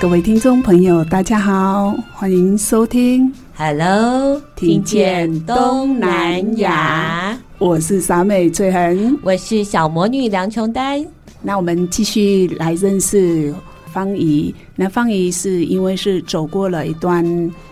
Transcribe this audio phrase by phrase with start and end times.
[0.00, 11.06] 各位听众朋友，大家好，欢迎收听 Hello，听见东南亚，我是傻美翠恒，我是小魔女梁琼丹。
[11.42, 13.54] 那我们继续来认识
[13.92, 14.54] 方怡。
[14.74, 17.22] 那方怡是因为是走过了一段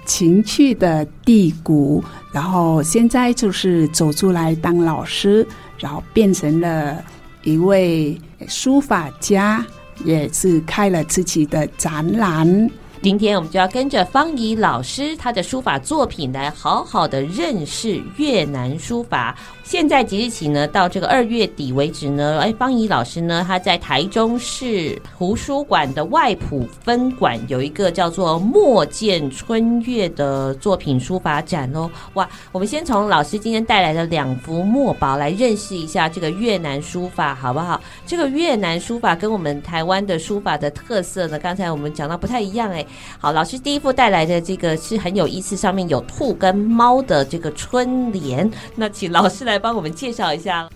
[0.05, 7.03] 情趣的低谷，然后现在就是走出来当老师，然后变成了
[7.43, 9.65] 一位书法家。
[10.05, 12.71] 也是开了自己的展览。
[13.01, 19.37] 今天我们就要跟着方怡老师他的书法作品来好好的认识越南书法。
[19.63, 31.89] 现在即日起呢，到这个二月底为止呢，哎，方怡老师呢，他在台中市图书馆的外埔分馆有一个叫做“墨见春月”的作品书法展哦。
[32.15, 37.81] 哇，我们先从老师今天带来的两幅墨宝来认识一下这个越南书法，好不好？
[38.07, 42.85] 这个越南书法跟我们台湾的书法的特色呢，刚才我们讲到不太一样哎。
[43.19, 49.59] 好，老师第一幅带来的这个是很有意思，上面有兔跟猫的这个春联，那请老师来。
[49.61, 50.69] 帮我们介绍一下，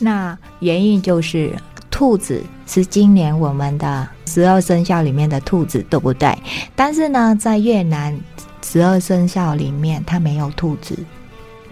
[0.00, 1.52] 那原因就是
[1.88, 6.36] 兔子是今年我们的十二生肖里面的兔子，对不对？
[6.74, 8.18] 但是呢，在越南
[8.60, 10.98] 十二生肖里面，它没有兔子。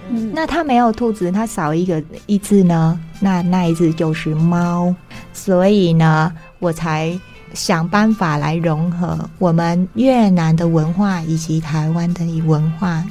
[0.09, 2.97] 嗯，那它没有兔子，它少一个一只呢？
[3.19, 4.95] 那那一只就是猫。
[5.33, 7.19] 所以呢，我才
[7.55, 13.05] 想办法来融合我们越南的文化以及台湾的文化，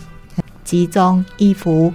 [0.64, 1.94] 集中一幅。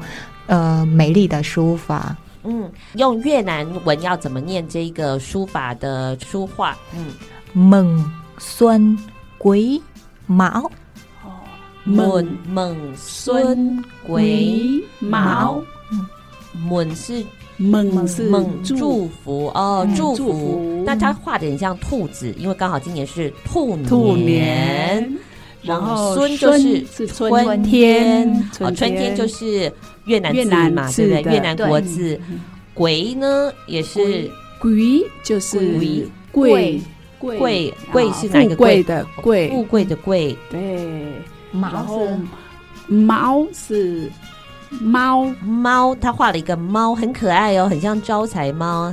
[0.48, 6.76] 呃，美丽的书法，嗯，用越南文要怎么念这个书法的书画？
[6.94, 7.06] 嗯，
[7.52, 8.96] 孟孙
[9.38, 9.82] 癸
[10.26, 10.70] 卯，
[11.24, 11.34] 哦，
[11.82, 12.24] 孟。
[12.46, 16.06] 孟孙癸卯，嗯，
[16.52, 20.82] 孟是孟是孟祝福哦，祝福。
[20.84, 23.76] 那他画的很像兔子，因为刚好今年是兔
[24.16, 25.12] 年。
[25.62, 28.30] 然后孙就是春天，
[28.60, 29.72] 哦，春天就是
[30.04, 31.32] 越南字嘛，对不对？
[31.32, 32.20] 越南国字。
[32.72, 34.30] 鬼呢也是
[34.60, 35.58] 鬼，就是
[36.30, 36.80] 贵
[37.18, 39.48] 贵贵贵是哪个贵的贵？
[39.48, 40.36] 富贵的贵。
[40.50, 40.86] 对。
[41.52, 44.12] 卯是猫是
[44.70, 48.92] 猫猫，他画了一个猫，很可爱哦，很像招财猫，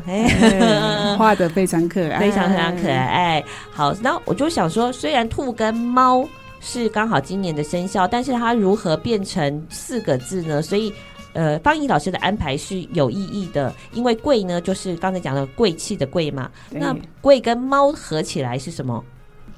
[1.18, 3.44] 画的非常可爱，非常非常可爱。
[3.72, 6.28] 好，那我就想说，虽然兔跟猫。
[6.66, 10.62] 是刚好今年的生肖，但是它如何变成四个字呢？
[10.62, 10.94] 所以，
[11.34, 16.50] 呃，方怡老师的安排是有意义的，因为贵呢，就是刚才讲的贵气的贵嘛。
[16.70, 19.04] 那贵跟猫合起来是什么？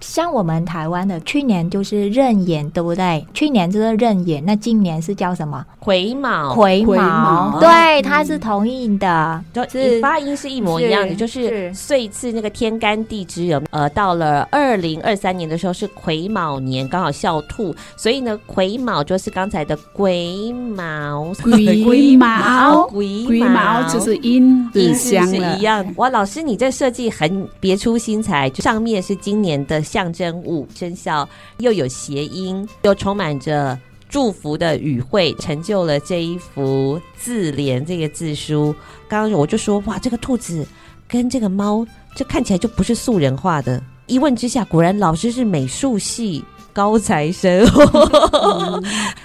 [0.02, 3.26] 像我们台湾的去年就是壬寅，对不对？
[3.34, 5.66] 去年就是壬寅，那今年是叫什么？
[5.80, 6.54] 癸卯。
[6.54, 25.16] 癸卯，对，它是同音的，就是发音是一模一样的，就是岁次那个天干地支有呃，到了二零二三年的时候是癸卯年，刚好肖兔，所以呢，癸卯就是刚才的癸卯，癸卯，癸卯就是音音是
[25.58, 25.86] 一样。
[25.96, 29.82] 哇，老师你这设计很别出心裁，就上面是今年的。
[29.86, 31.28] 象征物生肖
[31.60, 33.80] 又有谐音，又充满着
[34.10, 38.76] 祝福的语汇，成就了这一幅字联这个字书。
[39.08, 40.68] 刚刚我就说，哇，这个兔子
[41.08, 41.86] 跟这个猫，
[42.16, 43.82] 这看起来就不是素人画的。
[44.08, 46.44] 一问之下，果然老师是美术系。
[46.76, 47.66] 高材生，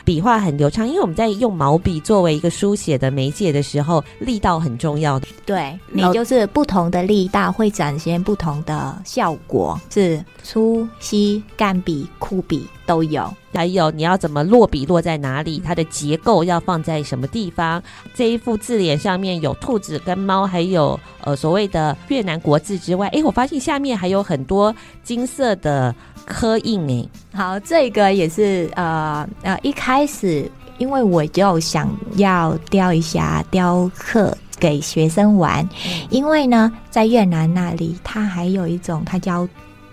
[0.04, 5.26] 笔画很流畅，因为我们在用毛笔作为一个书写的媒介的时候，力道很重要的。
[5.44, 13.28] 对，你就是不同的力道会展现不同的效果，是粗细、干笔、枯笔都有。
[13.52, 17.82] 还有你要怎么落笔落在哪里，它的结构要放在什么地方。
[18.14, 25.92] 这一副字脸上面有兔子跟猫，还有呃所谓的越南国字之外，哎，我发现下面还有很多金色的
[26.32, 27.08] 刻印诶。
[27.34, 30.48] 好，这个也是呃呃一开始，
[30.78, 34.36] 因为我就想要雕一下雕刻。
[34.60, 35.66] 给学生玩，
[36.10, 39.48] 因为呢，在越南那里，它还有一种，它叫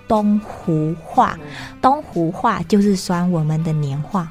[0.09, 1.39] 东湖画。
[1.81, 4.29] 东湖画就是算我们的年画。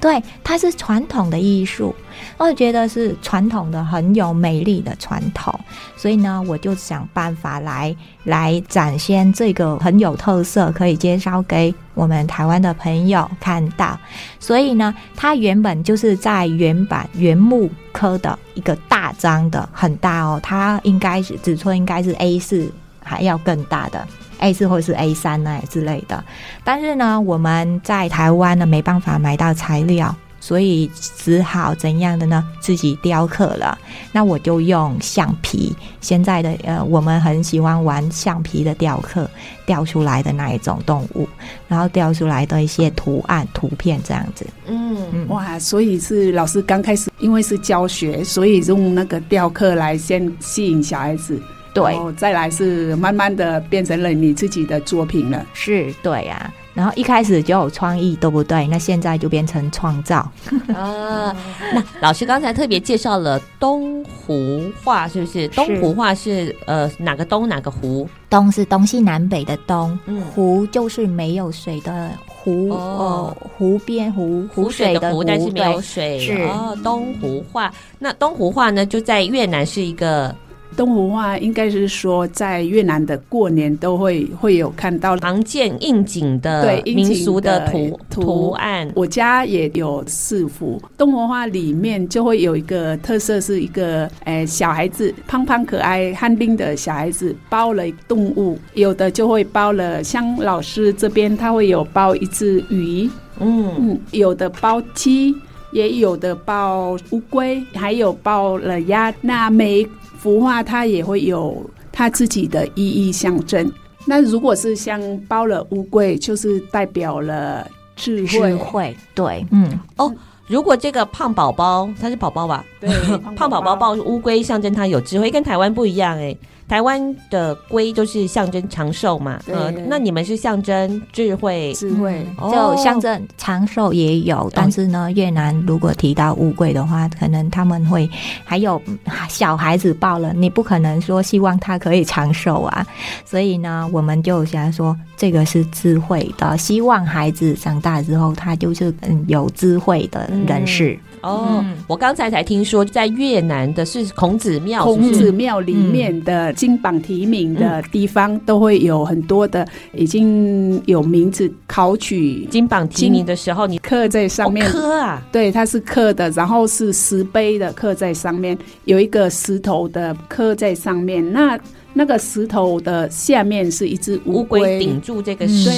[0.00, 1.94] 对，它是传统的艺术，
[2.38, 5.54] 我觉得是传统的很有美丽的传统，
[5.94, 7.94] 所以呢，我就想办法来
[8.24, 13.98] 来展现这个很有特色，可以介绍给我们台湾的朋友看到。
[14.38, 22.72] 所以呢，它原本就是在原版原木刻的一个大张的，很大哦，它应该是尺寸应该是 A 四
[23.02, 24.08] 还要更大的。
[24.40, 26.22] A 四或是 A 三那之类的，
[26.64, 32.44] 但是呢，我们在台湾呢没办法买到材料，所以只好怎样的呢？
[32.58, 33.78] 自己雕刻了。
[34.12, 39.28] 那我就用橡皮，现在的呃，我们很喜欢玩橡皮的雕刻，
[39.66, 41.28] 雕出来的那一种动物，
[41.68, 44.46] 然后雕出来的一些图案、图片这样子。
[44.66, 51.40] 嗯，嗯哇，所以是老师刚开始因为是教学，所以用那个雕刻来先吸引小孩子。
[51.74, 55.46] 对，再来是慢慢的变成了你自己的作品了。
[55.52, 56.54] 是，对呀、啊。
[56.72, 58.64] 然后一开始就有创意，对不对？
[58.68, 60.18] 那现在就变成创造
[60.72, 61.36] 啊。
[61.74, 65.42] 那老师刚才特别介绍了东湖画，是不是？
[65.42, 68.08] 是东湖画是呃哪个东哪个湖？
[68.30, 76.20] 东是东西南北的东，嗯、湖就是没有水的湖哦，湖边湖湖水的湖，但是没有水。
[76.20, 77.70] 是哦，东湖画。
[77.98, 80.34] 那东湖画呢，就在越南是一个。
[80.80, 88.90] 东湖画应该是说，在越南的过年都会会有看到常见应景的对民俗的图图，图案。
[88.94, 103.06] 我家也有四幅东湖画，里面就会有一个特色，是一个诶、欸、小孩子胖胖可爱憨丁的小孩子包了动物，有的就会包了，像老师这边他会有包一只鱼，
[103.38, 105.34] 嗯嗯，有的包鸡，
[105.72, 109.12] 也有的包乌龟，还有包了鸭。
[109.20, 109.86] 那每
[110.20, 113.72] 幅画它也会有它自己的意义象征。
[114.06, 118.26] 那如果是像包了乌龟，就是代表了智慧。
[118.26, 120.14] 智慧，对，嗯，哦，
[120.46, 122.64] 如果这个胖宝宝，他是宝宝吧？
[122.80, 122.90] 对，
[123.36, 126.36] 胖宝宝抱乌龟，象征他有智慧，跟台湾不一样哎。
[126.70, 132.24] 台湾的龟就是象征长寿嘛，呃，那你们是象征智慧，智慧。
[132.38, 138.08] 就象征长寿也有，哦，但是呢，越南如果提到乌龟的话，可能他们会
[138.44, 138.80] 还有
[139.28, 142.86] 小孩子抱了，你不可能说希望他可以长寿啊，
[143.24, 150.92] 所以呢，我们就想说这个是智慧的，希望孩子长大之后他就是嗯有智慧的人士。
[150.92, 164.66] 嗯哦，我刚才才听说，在越南的是孔子庙，孔子庙里面的金榜题名的地方，都会有很多的已经有名字考取金榜题名的时候，你刻在上面。
[164.66, 171.32] 刻啊，对，它是刻的，然后是石碑的刻在上面，有一个石头的刻在上面。
[171.32, 171.58] 那
[171.92, 174.78] 那个石头的下面是一只乌龟。
[174.78, 175.70] 顶住这个石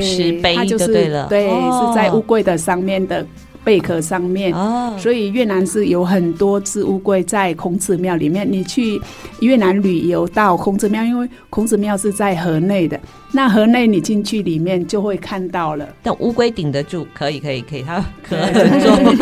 [0.00, 3.24] 石碑，它就是对了，对，是在乌龟的上面的。
[3.68, 4.50] 贝壳上面，
[4.98, 8.50] 所以越南是有很多只乌龟在孔子庙里面。
[8.50, 8.98] 你去
[9.40, 12.98] 越南旅游到孔子庙，因为孔子庙是在河内的。
[13.30, 19.16] 那河内你进去里面就会看到了，但乌龟顶得住，可以可以可以，它壳很重，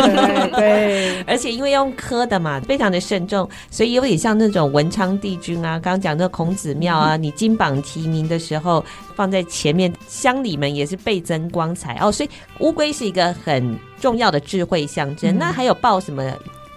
[0.53, 8.85] 对，而且因为用磕的嘛，非常的慎重，所以有点像那种文昌帝君啊，刚刚讲那孔子庙啊， 你金榜题名的时候
[9.17, 15.35] 放在前面，乡里们也是倍增光彩哦，所以乌龟是一个很重要的智慧象征。
[15.35, 16.23] 嗯、那还有抱什么？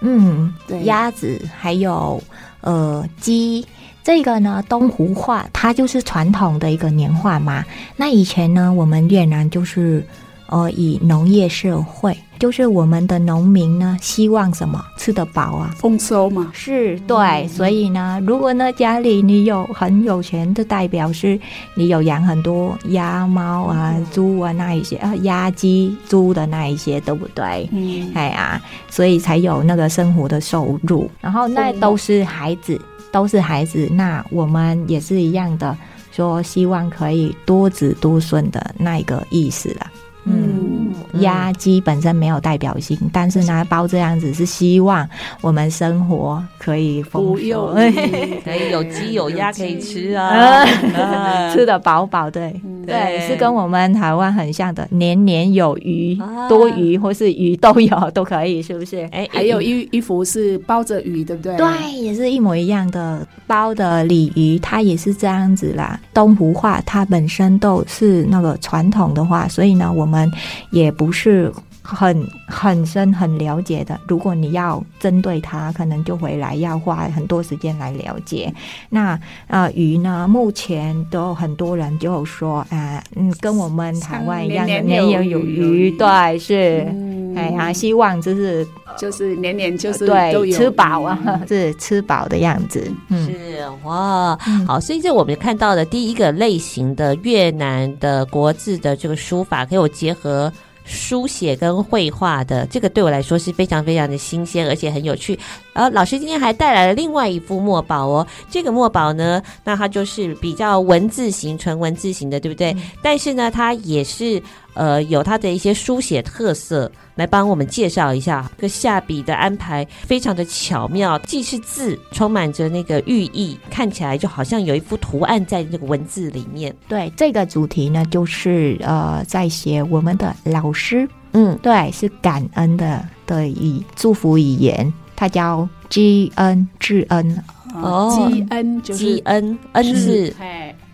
[0.00, 2.20] 嗯，对，鸭子，还有
[2.62, 3.64] 呃鸡。
[4.02, 7.64] 这个呢，东湖画它就是传统的一个年画嘛。
[7.96, 10.04] 那以前呢，我们越南就是
[10.48, 16.50] 呃以农业社会，就是我们的农民呢希望什么吃得饱啊，丰收嘛。
[16.54, 17.16] 是，对。
[17.16, 21.38] 嗯、所以呢，如果呢家里你有很有钱，就代表是
[21.74, 27.68] 你有养很多鸭、猫啊、猪啊那一些啊，鸭、鸡、猪的那一些，对不对？
[27.70, 31.08] 嗯，哎呀，所以才有那个生活的收入。
[31.20, 32.80] 然后那都是孩子。
[33.12, 35.76] 都是孩子，那我们也是一样的，
[36.12, 39.90] 说希望可以多子多孙的那一个意思啦。
[40.24, 45.08] 嗯，鸭鸡本身没有代表性，但是呢，包这样子是希望
[45.40, 47.34] 我们生活可以丰富，
[48.44, 50.66] 可以有鸡有鸭可以吃啊，
[51.52, 52.54] 吃的饱饱，对。
[52.86, 59.08] 对，是跟我们台湾很像的，年年有余，啊多余或是鱼都有都可以，是不是？
[59.12, 61.56] 哎，还有一一幅是包着鱼，对不对？
[61.56, 65.98] 对，也是一模一样的包的鲤鱼，它也是这样子啦。
[66.12, 70.30] 东湖画它本身都是那个传统的画，所以呢，我们
[70.70, 71.52] 也不是。
[71.96, 78.52] 很很深很了解的，如果你要针对它，可能就回来要花很多时间来了解。
[78.88, 79.18] 那
[79.48, 88.66] 呃鱼呢，目前都很多人就说，呃嗯，跟我们台湾一样的年年有余，对，是，嗯、哎呀，希望就是
[88.96, 92.88] 就是年年就是对吃饱啊，嗯、 是吃饱的样子。
[93.08, 100.52] 嗯，是哇，好，所以这我们看到的第一个类型的越南的国字的这个书法，可以有结合。
[100.84, 105.38] 书写跟绘画的这个对我来说是非常非常的新鲜，而且很有趣。
[105.72, 112.72] 然后老师今天还带来了另外一幅墨宝哦，这个墨宝呢，那它就是比较文字型、纯文字型的，对不对？
[112.72, 114.42] 嗯、但是呢，它也是
[114.74, 118.50] 呃有它的一些书写特色，来帮我们介绍一下。
[118.56, 126.74] 这个下笔的安排非常的巧妙，既是字，充满着那个寓意，看起来就好像有一幅图案在那个文字里面。
[126.88, 134.90] 对，这个主题呢，就是呃在写我们的老师，嗯，对，是感恩的的语祝福语言。
[135.14, 140.34] 它叫知恩，知恩哦，积恩就是积恩，恩是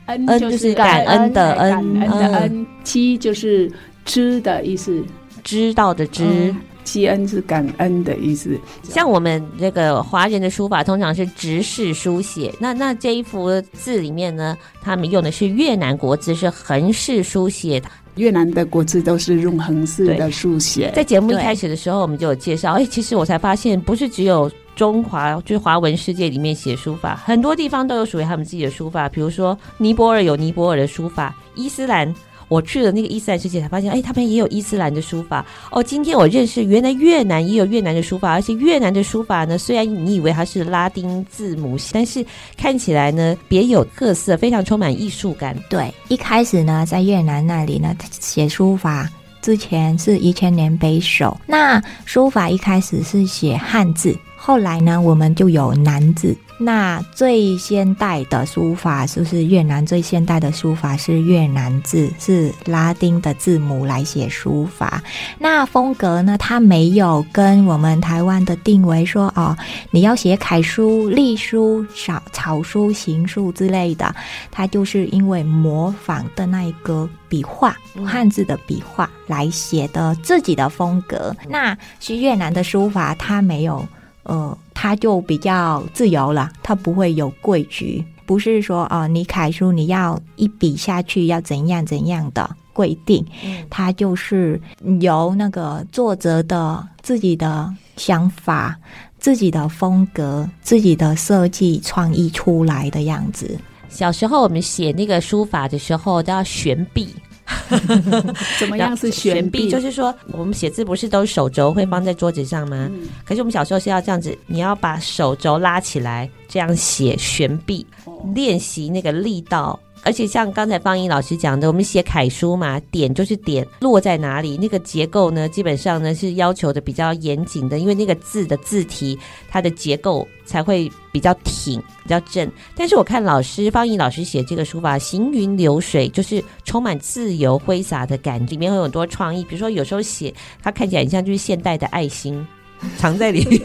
[0.06, 3.70] 恩就是感恩的恩，感恩的恩，积就是
[4.04, 5.00] 知的意思，
[5.46, 8.58] 知道的知，积恩是感恩的意思。
[8.82, 17.80] 像我们这个华人的书法通常是直式书写，那那这一幅字里面呢，他们用的是越南国字，是横式书写。
[18.16, 20.90] 越南的国字都是用横式的书写。
[20.96, 22.72] 在节目一开始的时候，我们就有介绍。
[22.72, 29.08] 哎，其实我才发现，不是只有中华，就是华文世界里面写书法，很多地方都有属于他们自己的书法。
[29.08, 32.12] 比如说，尼泊尔有尼泊尔的书法，伊斯兰。
[32.48, 35.82] 我去了那个伊斯兰世界，才发现，哎，他们也有伊斯兰的书法哦。
[35.82, 42.24] 今天我认识，原来越南也有越南的书法，而且越南的书法呢，虽然你以为它是拉丁字母，但是
[42.56, 45.56] 看起来呢别有特色，非常充满艺术感。
[45.68, 49.08] 对，一开始呢，在越南那里呢，写书法
[49.42, 56.36] 之前是一千年北首，那书法一开始是写汉字，后来呢，我们就有南字。
[56.58, 65.02] 那最现代的书法就是越南最现代的书法是越南字，是拉丁的字母来写书法。
[65.38, 69.56] 那风格呢，它没有跟我们台湾的定为说哦，
[69.90, 74.14] 你要写楷书、隶书、草草书、行书之类的，
[74.50, 81.36] 它就是因为模仿的那一个笔画，汉字的笔画来写的自己的风格。
[81.48, 83.86] 那是越南的书法，它没有。
[84.26, 93.24] 呃，他就比较自由了，他不会有规矩，不是说啊、呃，你楷书你要一笔下去要怎样怎样的规定，
[93.70, 94.60] 他就是
[95.00, 98.76] 由那个作者的自己的想法、
[99.18, 103.58] 自己的风格、自己的设计创意出来的样子。
[103.88, 107.14] 小时候我们写那个书法的时候都要悬笔。
[108.58, 109.70] 怎么样是悬臂？
[109.70, 112.88] 就是说，我们写字不是都手肘会放在桌子上吗？
[112.92, 117.86] 嗯、可是我们小时候是要这样子，你要把手肘拉起来，这样写悬臂，
[118.34, 119.78] 练习那个力道。
[120.06, 129.18] 而且像刚才方怡老师讲的，我们写楷书嘛，点就是点落在哪里，那个结构呢，基本上呢是要求的比较严谨的，因为那个字的字体
[129.50, 132.48] 它的结构才会比较挺、比较正。
[132.76, 139.42] 但是我看老师方怡老师写这个书法行云流水，就是充满自由挥洒的感觉，里面会有很多创意。
[139.42, 140.32] 比如说有时候写
[140.62, 142.46] 它看起来很像就是现代的爱心
[142.96, 143.60] 藏在里面。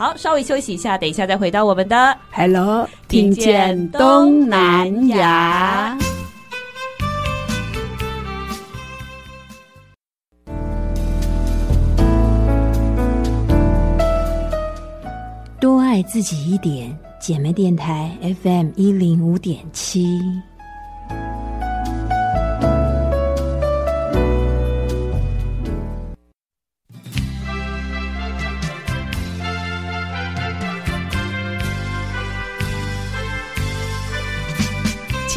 [0.00, 5.94] 好，稍微休息一下，等一下再回到我们的 Hello，听见东南亚。
[15.60, 18.10] 多爱自己一点，姐妹电台
[18.42, 20.18] FM 一零五点七。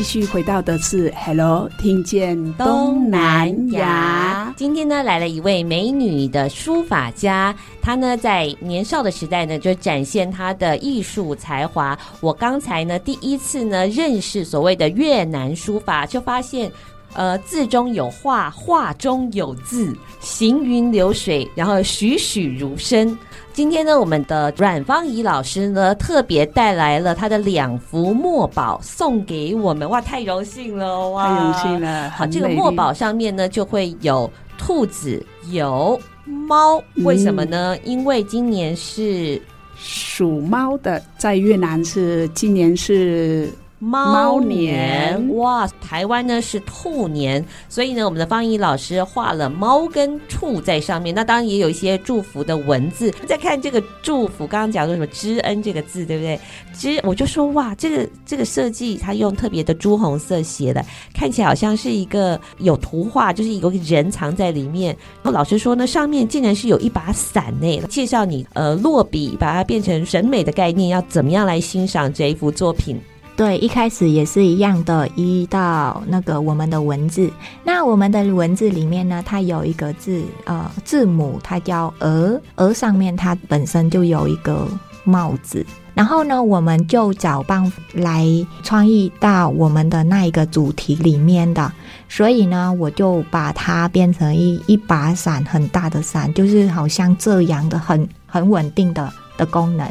[0.03, 4.53] 继续回到的是 Hello，听见东南亚。
[4.57, 11.97] 今天呢，来了一位美女的书法家，她呢在年少的时代呢就展现她的艺术才华。
[12.19, 16.69] 我刚才呢第一次呢认识所谓的越南书法，就发现
[17.13, 23.17] 呃字中有画，画中有字，行云流水，然后栩栩如生。
[23.53, 32.09] 今天呢，我们的阮芳怡老师呢，特别带来了他的两幅墨宝送给我们，哇，太荣幸了，哇，太荣幸了。
[32.09, 37.75] 好，这个墨宝上面呢，就会有兔子，有猫，为什么呢？
[37.75, 39.39] 嗯、因为今年是
[39.77, 43.47] 属猫的，在越南是今年是。
[43.83, 51.13] 猫年哇，台湾呢是兔年，所以呢，我们的方怡老师画了猫跟兔在上面。
[51.13, 53.13] 那当然也有一些祝福的文字。
[53.27, 56.39] 再看这个祝福，刚刚讲的什么“知恩”这个字，对不对？
[56.73, 60.81] 知，我就说哇，这个这个设计，它用特别的朱红色写的，
[61.13, 64.95] 看起来好像是一个有图画，就是有个人藏在里面。
[65.21, 67.81] 然后老师说呢，上面竟然是有一把伞呢。
[67.89, 72.97] 介绍你呃，落笔把它变成审美的概念，要怎么样来欣赏这一幅作品？
[73.35, 77.31] 对，一开始也是一样的，一到那个我们的文字。
[77.63, 84.67] 那我们的文字里面呢，它有一个字，呃，字母，它叫“鹅”，“鹅”上面它本身就有一个
[85.03, 85.65] 帽子。
[85.95, 88.27] 然后呢，我们就找办法来
[88.61, 91.71] 创意到我们的那一个主题里面的。
[92.07, 99.87] 所以呢，我就把它变成一一把伞，很大的伞，就是好像这样的，很很稳定的的功能。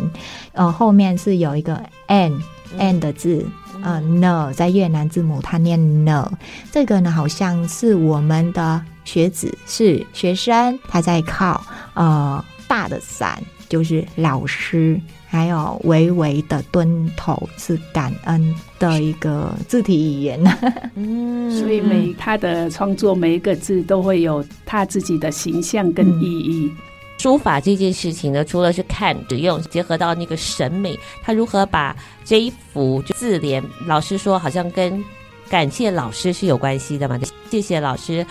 [0.52, 2.32] 呃，后面是有一个 “n”。
[2.78, 3.46] N 的字，
[3.82, 6.30] 呃，no 在越南字母它念 no，
[6.70, 11.60] 这个呢好像是我们的学子是学生，他在靠
[11.94, 20.40] 呃大的伞，就是老师，还有微微的蹲头是感恩的一个字体语言。
[20.94, 26.70] 嗯，所以每他的创作每一个字都会有他自己的形象跟意义。
[26.70, 26.91] 嗯
[27.22, 35.00] 书法这件事情呢，除了是看、只用，结合到那个审美，他如何把这一幅字联，老师说好像跟
[35.48, 37.16] 感谢老师是有关系的嘛？
[37.48, 38.26] 谢谢老师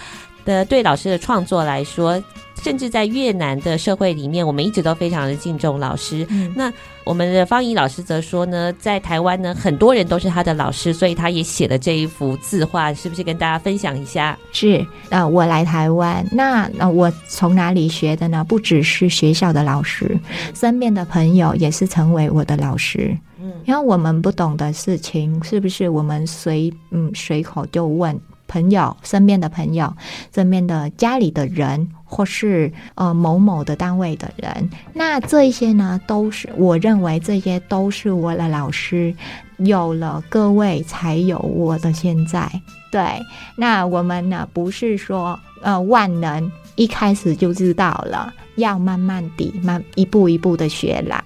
[0.46, 2.22] 的，对老师的创作来说。
[2.62, 6.24] 甚至在越南的社会里面，我们一直都非常的敬重老师。
[6.30, 6.72] 嗯、那
[7.04, 14.38] 我们的方怡老师则说呢，在台湾呢，很多人都是他的老师，所以他也写了这一幅字画，是不是跟大家分享一下？
[14.52, 18.44] 是，呃，我来台湾，那那我从哪里学的呢？
[18.44, 20.16] 不只是学校的老师，
[20.54, 23.18] 身边的朋友也是成为我的老师。
[23.42, 28.20] 嗯，因为我们不懂的事情，是不是我们随嗯随口就问？
[28.52, 29.96] 朋友身边的朋友，
[30.36, 39.16] 身边的家里的人，或是呃某某的单位的人，那这些呢，都是我认为这些都是我的老师。
[39.58, 42.52] 有了各位，才有我的现在。
[42.92, 43.22] 对，
[43.56, 51.24] 那我们呢，不是说呃万能，一开始就知道了，要慢慢地、慢一步一步的学来，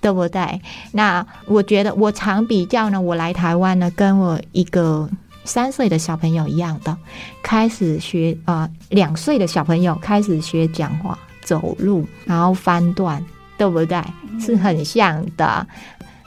[0.00, 0.60] 对不对？
[0.92, 5.08] 那我觉得我常比较呢，我来台湾呢，跟我一个。
[5.46, 6.96] 三岁的小朋友一样的，
[7.42, 13.24] 开始学呃，两岁的小朋友开始学讲话、走路，然后翻段，
[13.56, 14.02] 对不对？
[14.40, 15.66] 是很像的，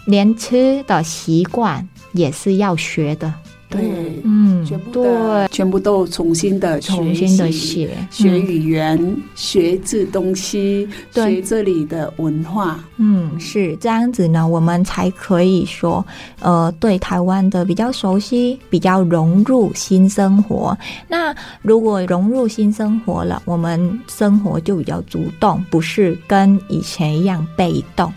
[0.06, 3.32] 连吃的习惯也是要学的。
[3.70, 3.80] 对，
[4.24, 12.84] 嗯，全部对，全部都重新的重新的学学语言，嗯、学这东西，对学这里的文化。
[12.98, 16.04] 嗯，是这样子呢，我们才可以说，
[16.40, 20.76] 呃，对台湾的比较熟悉，比较融入新生活。
[21.08, 28.12] 那如果融入新生活了，我们生活就比较主动，不是跟以前一样被动。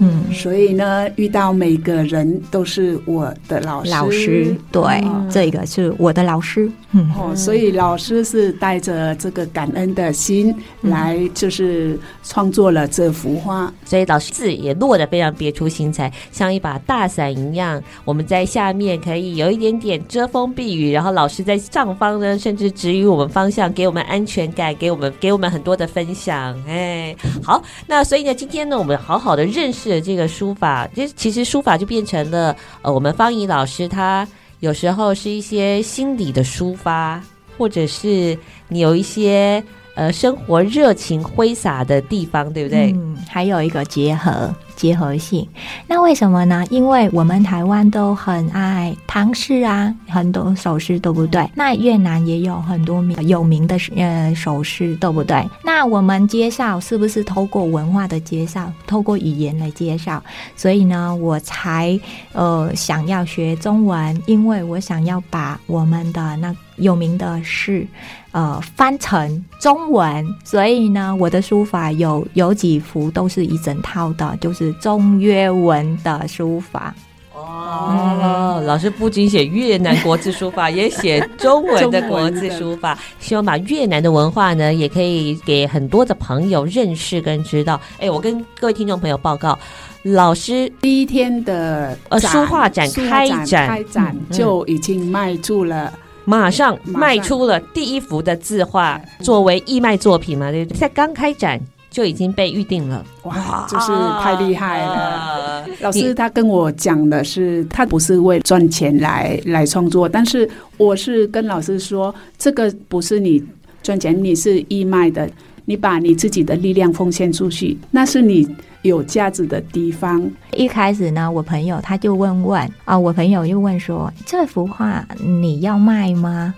[0.00, 3.90] 嗯，所以呢，遇到每个人都是我的老师。
[3.90, 6.70] 老师，对，嗯、这个是我的老师。
[6.92, 13.64] 嗯，哦，所以老师是带着这个感恩的心来，就是创作了这幅画。
[13.64, 17.82] 嗯、所以老师字也落得非常别出心裁，像一把大伞一样。
[18.04, 26.56] 我们在下面可以有一点点遮风避雨，然后老师在上方呢，甚至指引我们方向，给我们安全感，给我们给我们很多的分享。
[26.68, 29.63] 哎，好，那所以呢，今天呢，我们好好的认。
[29.64, 34.28] 认识了这个书法，其实其实书法就变成了呃，我们方怡老师他
[34.60, 37.18] 有时候是一些心理的抒发，
[37.56, 42.92] 或者是你有一些呃生活热情挥洒的地方，对不对？
[42.92, 44.54] 嗯，还有一个结合。
[44.84, 45.48] 结合性，
[45.86, 46.62] 那为什么呢？
[46.68, 51.48] 因为我们台湾都很爱唐诗啊，很多首诗，对不对？
[51.54, 55.42] 那越南也有很多名有名的呃首诗，对不对？
[55.64, 60.22] 那我们介绍是不是透过文化的介绍，透过语言来介绍？
[60.54, 61.98] 所以呢，我才
[62.34, 67.86] 呃想要学中文，因为我想要把我们的那有名的是。
[68.32, 76.92] 呃，翻成中文，所以呢，我的书法有有几幅都是一整套的，就是中越文的书法。
[77.32, 87.80] 哦，老师不仅写越南国字书法，也写中文的国字书法，希望把越南的文化呢，也可以给很多的朋友认识跟知道。
[88.00, 89.56] 哎，我跟各位听众朋友报告，
[90.02, 95.92] 老师第一天的呃书画展开展开展就已经卖出了。
[96.24, 100.78] 马上卖出了第一幅的字画，作为义卖作品嘛，对不对？
[100.78, 101.60] 在刚开展
[101.90, 103.86] 就已经被预定了，哇，就是
[104.22, 104.92] 太厉害了！
[104.92, 113.42] 啊、老师他跟我讲的是，他不是为赚钱来来创作，但是我是跟老师说，这个不是你
[113.82, 115.28] 赚钱，你是义卖的，
[115.66, 118.48] 你把你自己的力量奉献出去，那是你。
[118.84, 120.22] 有价值的地方。
[120.52, 126.54] 一开始呢，我朋友他就问问啊，我朋友就问说：“这幅画你要卖吗？”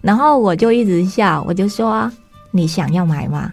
[0.00, 2.10] 然后我就一直笑，我就说
[2.52, 3.50] ：“你想要买吗？”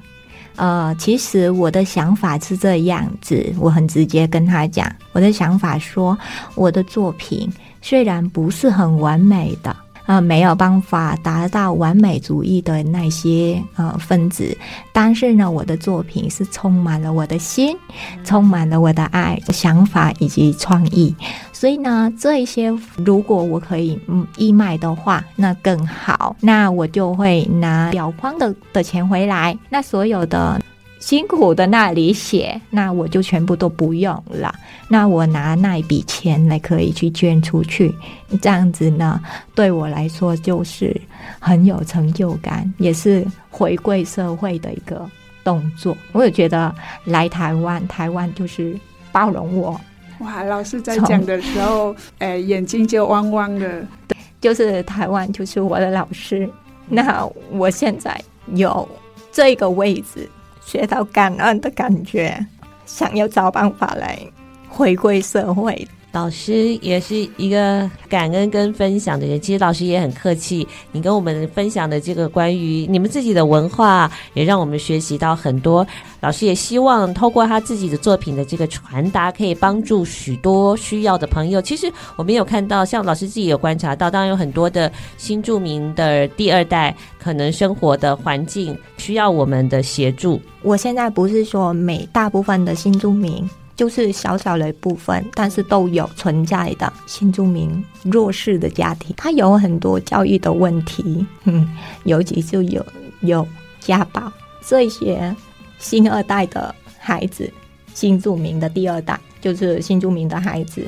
[0.57, 6.17] 呃，其实我的想法是这样子，我很直接跟他讲，我的想法说，
[6.55, 7.47] 我的作品
[7.81, 9.75] 虽然不是很完美的。
[10.07, 14.57] 啊、呃，没有办法达到完美主义的那些呃分子，
[14.93, 17.77] 但是呢，我的作品是充满了我的心，
[18.23, 21.13] 充满了我的爱、想法以及创意，
[21.51, 30.59] 所以呢，这一些如果我可以嗯义卖的话，那更好，那我就会拿裱框的的钱回来，那所有的。
[30.99, 34.53] 辛苦的那里写，那我就全部都不用了。
[34.89, 37.93] 那我拿那一笔钱来可以去捐出去，
[38.41, 39.21] 这样子呢，
[39.53, 40.99] 对我来说就是
[41.39, 45.07] 很有成就感，也是回馈社会的一个
[45.43, 45.95] 动作。
[46.13, 46.73] 我也觉得
[47.05, 48.77] 来台湾，台湾就是
[49.11, 49.79] 包容我。
[50.19, 53.85] 哇，老师在讲的时候，哎，眼睛就汪汪的。
[54.07, 56.49] 对，就是台湾就是我的老师。
[56.89, 58.19] 那我现在
[58.55, 58.87] 有
[59.31, 60.27] 这个位置。
[60.67, 62.45] 学到感恩的感觉，
[62.85, 64.19] 想要找办法来
[64.67, 65.87] 回归社会。
[66.17, 70.67] 老师也是一个感恩跟分享的人，其实老师也很客气。
[70.91, 75.85] 你跟我们分享的这个关于你们自己的文化，也让我们学习到很多。
[76.19, 81.61] 老师也希望透过他自己的作品的这个传达，可以帮助许多需要的朋友。
[81.61, 90.41] 其实我们有看到，像老师自己有观察到，当然有很多的新住民的第二代，可能生活的环境需要我们的协助。
[90.63, 93.47] 我现在不是说每大部分的新住民。
[93.77, 97.71] 就是小小的一部分，但是都有存在的新住民
[98.03, 101.69] 弱势的家庭，他有很多教育的问题，嗯，
[102.03, 102.83] 尤其就有
[103.21, 103.47] 有
[103.79, 104.33] 家暴，
[104.65, 105.33] 这些
[105.77, 107.53] 新二代的孩子，
[107.93, 110.83] 新住民的第二代就是新住民的孩子，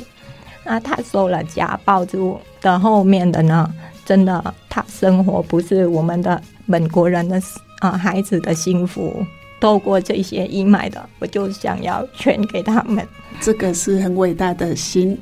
[0.64, 3.72] 那他受了家暴之后的后面的呢，
[4.04, 7.38] 真的他生活不是我们的本国人的
[7.82, 9.24] 啊、呃、孩子的幸福。
[9.60, 13.08] 透过这些阴霾的，我就想要全给他们。
[13.42, 15.18] 这个是很伟大的心。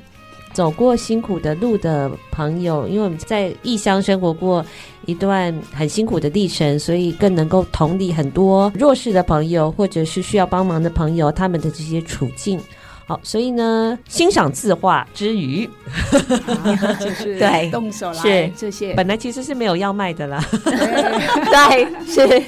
[0.53, 4.65] 走过辛苦的路的朋友，因为我们在异乡生活过
[5.05, 12.59] 一段很辛苦的历程，所以更能够同理很多弱势的朋友，或者是需要帮忙的朋友，他们的这些处境。
[13.07, 15.67] 好，所以呢，欣赏字画之余，
[16.99, 20.43] 就是 对动手来是这些，本来其实是没有要卖的啦。
[20.65, 22.43] 对， 是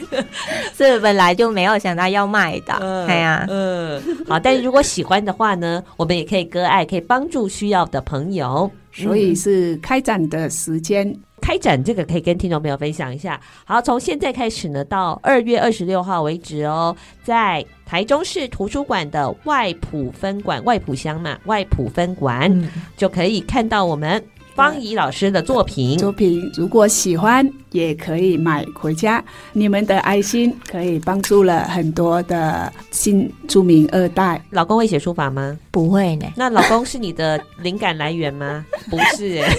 [0.75, 3.05] 是本来就没有想到要卖的。
[3.07, 8.69] 对呀，嗯，好，但是如果喜欢的话呢，我们也可以割爱，可以帮助需要的朋友。
[8.91, 11.15] 所以是开展的时间。
[11.39, 13.39] 开展这个可以跟听众朋友分享一下。
[13.65, 24.23] 好，从现在开始呢，到二月二十六号为止哦，在台中市图书馆的外埔分馆，外埔乡嘛，外埔分馆、嗯、就可以看到我们。
[24.59, 29.23] 芳仪老师的作品，作品如果喜欢，也可以买回家。
[29.53, 34.43] 你们的爱心可以帮助了很多的新著名二代。
[34.49, 35.57] 老公会写书法吗？
[35.71, 36.25] 不会呢。
[36.35, 38.65] 那老公是你的灵感来源吗？
[38.91, 39.55] 不是哎。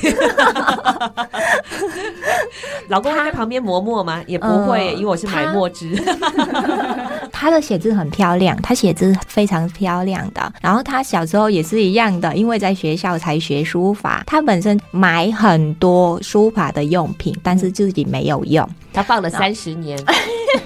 [2.88, 4.22] 老公会在旁边磨墨吗？
[4.26, 5.96] 也不会，因为我是买墨汁。
[7.40, 10.53] 他的写字很漂亮，他写字非常漂亮的。
[10.61, 14.22] 然后他小时候也是一样的，因为在学校才学书法。
[14.26, 18.68] 他本身买很多书法的用品，但是自己没有用。
[18.92, 19.98] 他放了三十年，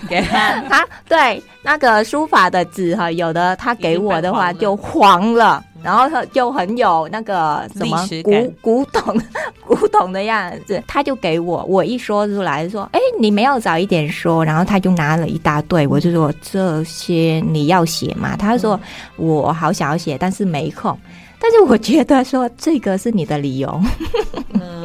[0.09, 0.61] 给 他。
[0.63, 5.63] 他对那个书法的纸哈，有的他给我的话就黄了。
[5.85, 9.20] 然后他就很有那个什么古古董
[9.66, 18.35] 古董的样子，他就给我，我一说出来说，哎，你没有早一点说，然后他就拿了一大堆，我就说这些你要写吗？
[18.37, 18.81] 他说
[19.16, 20.99] 我好想要写，但是没空。
[21.38, 23.79] 但是我觉得说这个是你的理由，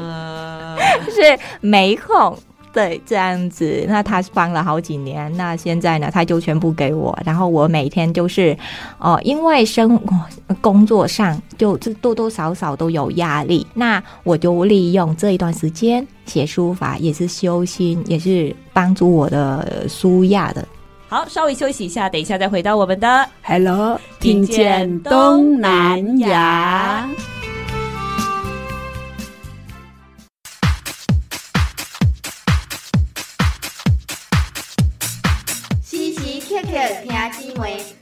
[1.09, 2.37] 是没空。
[2.71, 8.55] 对，这样子，那他帮了好几年，那现在呢，他就全部给我，然后我每天就是，
[8.99, 10.15] 哦、呃，因为生活
[10.61, 20.67] 工作上就多多少少都有压力，那我就利用这一段时间写书法，也是修心，也是帮助我的舒压的。
[21.07, 27.09] 好，稍微休息一下，等一下再回到我们的 Hello，听见东南亚。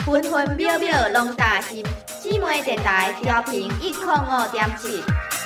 [0.07, 1.85] 分分秒秒拢担心。
[2.21, 5.36] 姊妹电台调频一零五点七。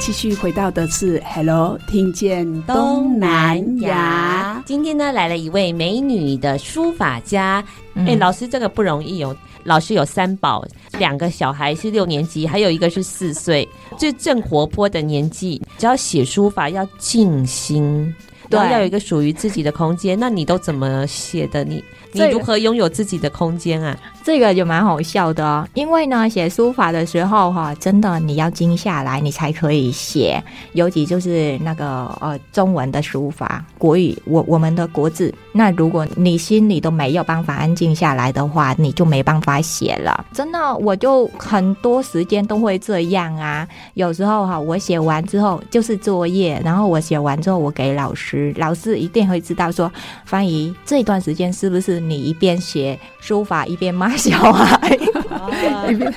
[0.00, 4.62] 继续回到的是 Hello，听见东南亚。
[4.64, 7.62] 今天呢，来了一位美女的书法家。
[7.94, 9.36] 哎、嗯欸，老师这个不容易哦。
[9.64, 10.64] 老师有三宝，
[10.98, 15.60] 两个小孩是六年级，还有一个是四岁，最正活泼的年纪。
[15.76, 18.14] 只要写书法要静心，
[18.48, 20.18] 对，要有一个属于自己的空间。
[20.18, 21.62] 那你都怎么写的？
[21.62, 23.96] 你你如何拥有自己的空间啊？
[24.22, 30.42] 这个就蛮好笑的哦，因为呢，写书法的时候哈，真的你要静下来，你才可以写。
[30.74, 31.86] 尤其就是那个
[32.20, 40.26] 呃中文的书法，国语我我们的国字，那如果你心里都没有办法安静下来的话，你就没办法写了。
[40.32, 43.66] 真的，我就很多时间都会这样啊。
[43.94, 49.90] 有时候哈，我写完之后就是作业，然后我写完之后我给老师，老师一定会知道说，
[50.26, 54.16] 芳宜这段时间是不是你一边写书法一边骂。
[54.16, 54.98] 小孩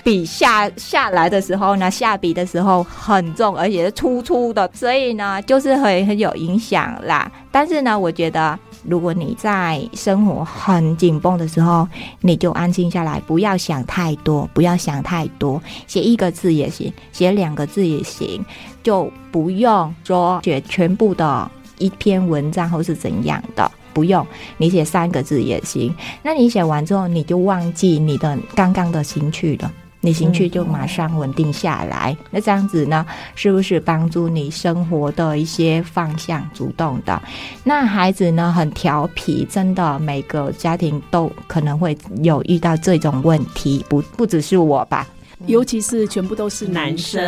[0.04, 7.32] 笔下下来的时候呢，下笔的时候很重，而且是粗粗的，所以呢，就是很很有影响啦。
[7.52, 11.88] 但是呢，我觉得如果你在生活很紧绷的时候，
[12.22, 18.43] 你就安静下来，不要想太多，不要想太多，写一个字也行，写两个字也行，
[18.84, 23.72] 就不用说写全部的一篇文章或是怎样的。
[23.93, 24.25] 不用，
[24.58, 25.93] 你写三个字也行。
[26.21, 32.15] 那你写完之后，你就忘记你的刚刚的情绪了，你情绪就马上稳定下来。
[32.29, 37.21] 那这样子呢，是不是帮助你生活的一些方向主动的？
[37.63, 45.08] 那孩子呢，很调皮，真的每个家庭都可能会有遇到这种问题，不不只是我吧。
[45.47, 47.21] 尤其是全部都是男生，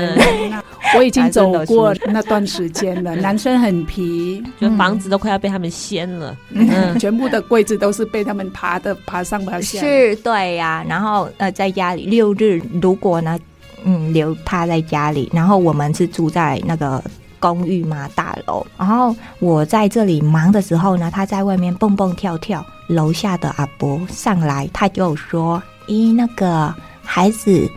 [0.96, 3.16] 我已经走过那段时间了。
[3.18, 9.80] 男生很皮， 就房子都快要被他们掀了，嗯，全部的柜子都是被他们爬的爬上爬下。
[9.80, 10.86] 是，对呀、啊。
[10.88, 13.38] 然后呃，在家里六日，如果呢，
[13.84, 17.04] 嗯，留他在家里，然后我们是住在那个
[17.40, 18.66] 公寓嘛，大楼。
[18.78, 22.66] 然后我在这里忙的时候呢，他在外面蹦蹦跳跳。
[22.88, 26.72] 楼下的阿伯上来，他就说：“咦，那个
[27.04, 27.68] 孩子。”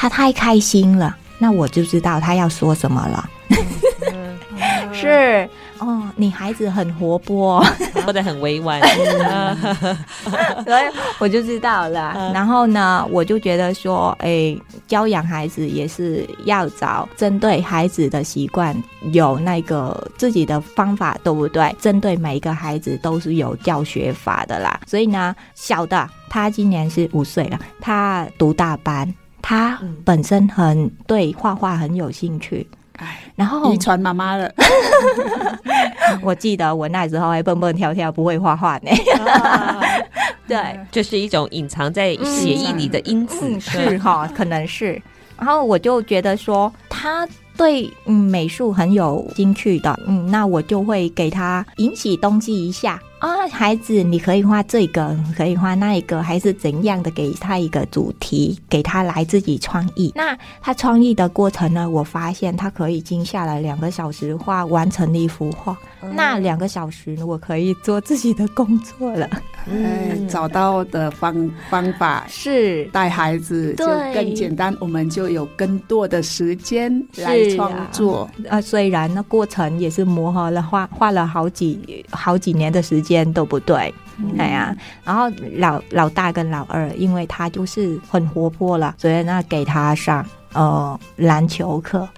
[0.00, 3.28] 他太开心了，那我就知道他要说什么了。
[4.94, 5.46] 是
[5.78, 7.62] 哦，你孩子很活泼，
[8.02, 8.80] 说得很委婉，
[10.64, 10.82] 所以
[11.18, 12.32] 我就知道了。
[12.32, 18.74] 然后呢，我就觉得说，哎，教养孩子也是要找针对孩子的习惯，
[19.12, 21.76] 有那个自己的方法，对不对？
[21.78, 24.80] 针对每一个孩子都是有教学法的啦。
[24.86, 29.14] 所以呢，小的他今年是五岁了，他读大班。
[29.42, 32.66] 他本身很对画画很有兴趣，
[32.98, 34.50] 哎，然后遗传妈妈了。
[36.22, 38.90] 我记得我那时候还蹦蹦跳跳，不会画画呢。
[40.46, 45.00] 对，这是一种隐藏在协议里的因子，嗯、是哈，可能是。
[45.38, 47.26] 然后我就觉得说他。
[47.56, 60.10] 对，嗯，美术很有兴趣的，嗯，那我就会给他引起动机一下啊，孩子，你可以画这个，可以画那一个，还是怎样的，给他一个主题，给他来自己创意。
[60.16, 65.76] 那他创意的过程呢，我发现他可以静下来两个小时画完成一幅画。
[66.02, 69.28] 嗯、那两个小时，我可以做自己的工作了。
[69.66, 78.22] 嗯，找到的方方法是带孩子就更简单，我们就有更多的时间来创作。
[78.48, 83.94] 啊，啊，虽然那过程也是磨合了，画画了好几好几年的时间，都不对。
[84.38, 92.08] 哎呀、啊，然后老老大跟老二，因为他就是很活泼了，所以那给他上呃篮球课。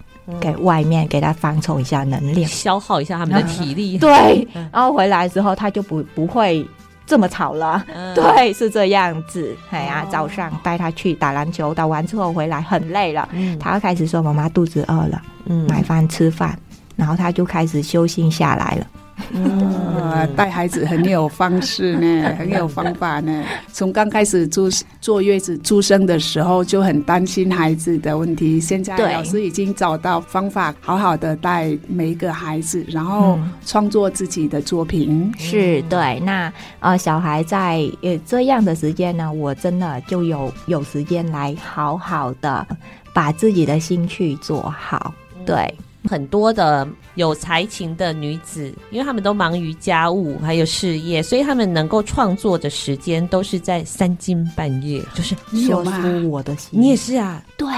[0.40, 3.96] 给外面给他放充一下能量，消耗一下他们的体力。
[3.98, 6.64] 嗯、对，然后回来之后他就不不会
[7.04, 7.84] 这么吵了。
[7.92, 9.54] 嗯、对，是这样子。
[9.70, 16.56] 哎呀，早上带他去打篮球，打完之后回来很累了，嗯、他开始说妈妈肚子饿了，嗯，买饭吃饭，
[16.94, 18.86] 然后他就开始休息下来了。
[19.34, 23.44] 呃，带孩子很有方式呢， 很有方法呢。
[23.72, 24.68] 从刚开始出
[25.00, 35.08] 坐月子出生的时候就很担心孩子的问题，现在老师已经找到方法，好好的带每一个孩子，然后创作自己的作品。
[35.10, 42.66] 嗯、是对，那呃，小孩在呃这样的时间呢，我真的就有有时间来好好的
[43.12, 45.12] 把自己的兴趣做好，
[45.46, 45.74] 对。
[46.08, 55.34] 很多的有才情的女子，因为她们都忙于家务还有事业，所以她们能够创作的时间都是在三更半夜，就是
[55.66, 56.70] 说出我的心。
[56.80, 57.42] 你也是啊？
[57.56, 57.68] 对。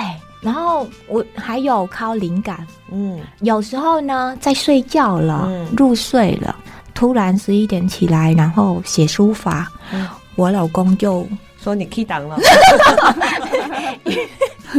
[0.40, 6.54] 然后我还有靠灵感，嗯，有时候呢在睡觉了，嗯、入睡了，
[6.92, 10.06] 突然十一点起来，然后写书法，嗯、
[10.36, 11.26] 我老公就
[11.58, 12.36] 说你 key 档了。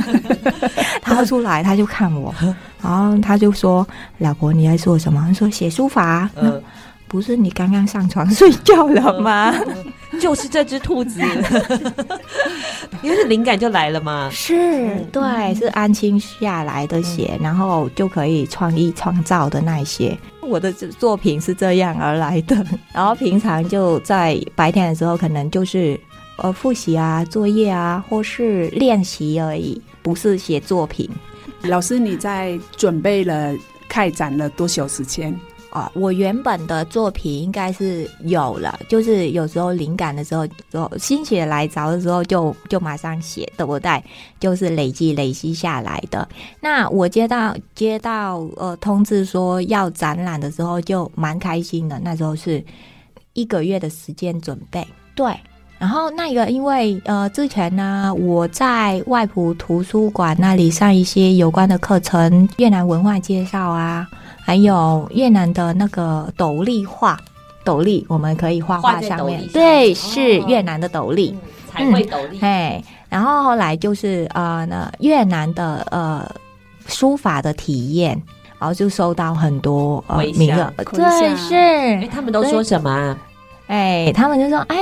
[1.02, 2.34] 他出来，他就看我，
[2.82, 3.88] 然后他就说
[4.20, 6.62] ：“老婆，你在做什么？”他说：“写书法。”嗯，
[7.08, 9.54] 不是你刚刚上床睡觉了吗？
[10.22, 11.20] 就是这只兔子，
[13.02, 14.30] 因为是灵感就来了嘛。
[14.32, 20.18] 是，对，是安心下来的写，然后就可以创意创造的那些。
[20.42, 22.56] 我的作品是这样而来的。
[22.94, 26.00] 然后平常就在白天的时候，可能就是。
[26.38, 31.10] 呃，复习啊，作业啊，或是练习而已，不是写作品。
[31.64, 33.56] 老师，你在准备了
[33.88, 35.34] 开展了多久时间
[35.70, 35.90] 啊？
[35.96, 44.04] 我原本的作品应该是有了，就是有时候灵感的时候，就心血来潮的时候就，就就马上写，对不对？
[44.40, 46.28] 就是累积累积下来的。
[46.60, 51.98] 那我接到接到呃通知说要展览的时候，就蛮开心的。
[52.04, 52.64] 那时候是
[53.34, 55.34] 一个月的时间准备，对。
[55.78, 64.08] 然后那个，因为呃，之前呢，我在外埔图书馆那里上一些有关的课程，越南文化介绍啊，
[64.42, 67.20] 还有越南的那个斗笠画，
[67.66, 71.36] 斗笠我们可以画画上面，对，是越南的斗笠，
[71.70, 72.40] 彩绘斗笠。
[72.40, 76.26] 哎，然后后来就是呃，那越南的呃
[76.88, 78.12] 书法的体验，
[78.58, 83.16] 然后就收到很多呃名额，对，是，哎，他们都说什么？
[83.68, 84.78] 哎，他们就说，哎，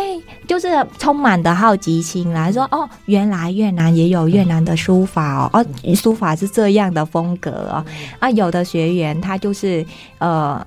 [0.45, 0.67] 就是
[0.99, 2.51] 充满的好奇心啦。
[2.51, 7.85] 说，哦，原来越南也有越南的书法哦，哦，书法是这样的风格哦。
[8.19, 9.85] 啊，有的学员他就是，
[10.17, 10.65] 呃，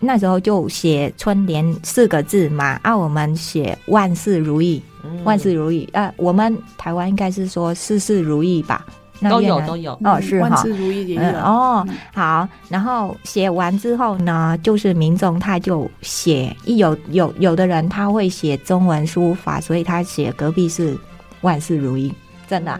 [0.00, 4.82] 那时候就写春联四个字嘛，啊，我们写万事如意，
[5.24, 5.86] 万事如意。
[5.92, 8.86] 啊，我们台湾应该是说事事如意吧。
[9.22, 11.86] 都有都有哦，是哈，万事如意也有哦。
[12.14, 20.96] 好，然后写完之后呢，就是民众他就写，一有有有的人他会写中文书法，所以他写隔壁是
[21.40, 22.12] 万事如意。
[22.48, 22.70] 真的，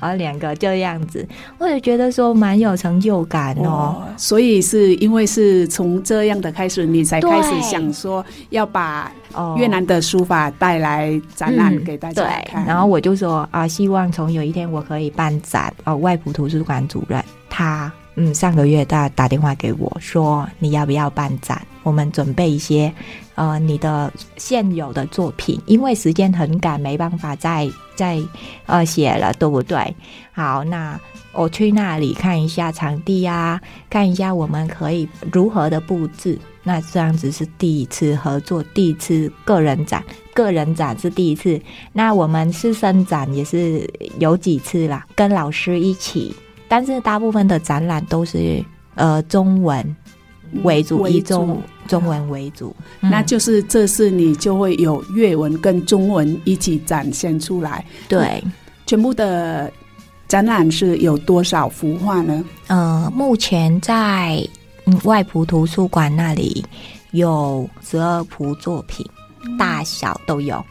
[0.00, 1.26] 然后两个这样子，
[1.58, 4.02] 我也觉得说蛮有成就感哦。
[4.16, 9.12] 所以是因为是从这样的开始，你才开始想说要把
[9.56, 12.64] 越南的书法带来展览给大家看。
[12.64, 15.72] 对，然后我就说啊，希望从有一天我可以办展。
[15.84, 21.60] 哦，外埔图书馆主任他嗯上个月他打电话给我说，你要不要办展？
[21.82, 22.92] 我们准备一些。
[23.34, 28.20] 呃，你的现有的作品，因为时间很赶，没办法再再
[28.66, 29.94] 呃写了，对不对？
[30.32, 30.98] 好，那
[31.32, 36.36] 我去那里看一下场地啊，看一下我们可以如何的布置。
[36.68, 40.04] 那这样子是第一次合作，第一次个人展，
[40.34, 41.58] 个人展是第一次。
[41.94, 46.34] 那我们师生展也是有几次啦，跟老师一起，
[46.68, 48.62] 但是大部分的展览都是
[48.96, 49.96] 呃中文。
[50.62, 57.84] 为主，以中中文为主，嗯、那就是这次你就会有粤文跟中文一起展现出来。
[58.08, 58.42] 对，
[58.86, 59.70] 全部的
[60.26, 62.42] 展览是有多少幅画呢？
[62.68, 64.42] 呃，目前在
[65.04, 66.64] 外埔图书馆那里
[67.12, 69.04] 有十二幅作品，
[69.44, 70.64] 嗯、大小都有。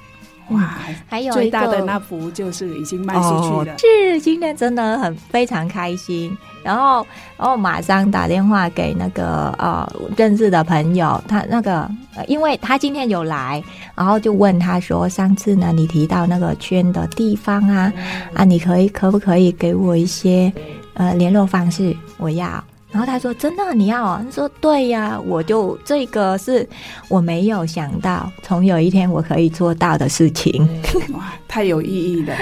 [0.52, 0.78] 哇，
[1.10, 3.74] 还有最大的那幅就是已经卖出去了。
[3.74, 6.36] 哦、是，今天真的很非常开心。
[6.64, 7.06] 然后，
[7.38, 11.90] 然后马上打电话给那个呃认识的朋友，他那个，
[12.28, 13.62] 因为他今天有来，
[13.94, 17.92] 然后就问他说：“上次呢，你提到那个圈的地方啊，
[18.34, 20.50] 啊，你可以可不可以给我一些
[20.94, 21.94] 呃联络方式？
[22.16, 26.68] 我要。”然后他说：“真的，你要啊？”他说：“对呀，我就这个是
[27.10, 30.66] 我没有想到，从有一天我可以做到的事情。
[31.14, 32.34] 哇，太有意义了！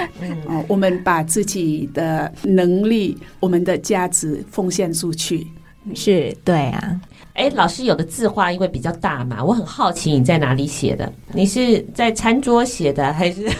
[0.46, 5.46] 哦，我们把自己的能力、我们的价值奉献出去，
[5.94, 7.00] 是对啊。
[7.34, 11.12] 哎，老师有的字画因为比较大嘛，我很好奇你在哪里写的？
[11.32, 13.50] 你是在餐桌写的，还是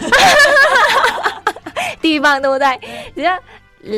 [2.01, 2.67] 地方对不对？
[3.17, 3.37] 只要。”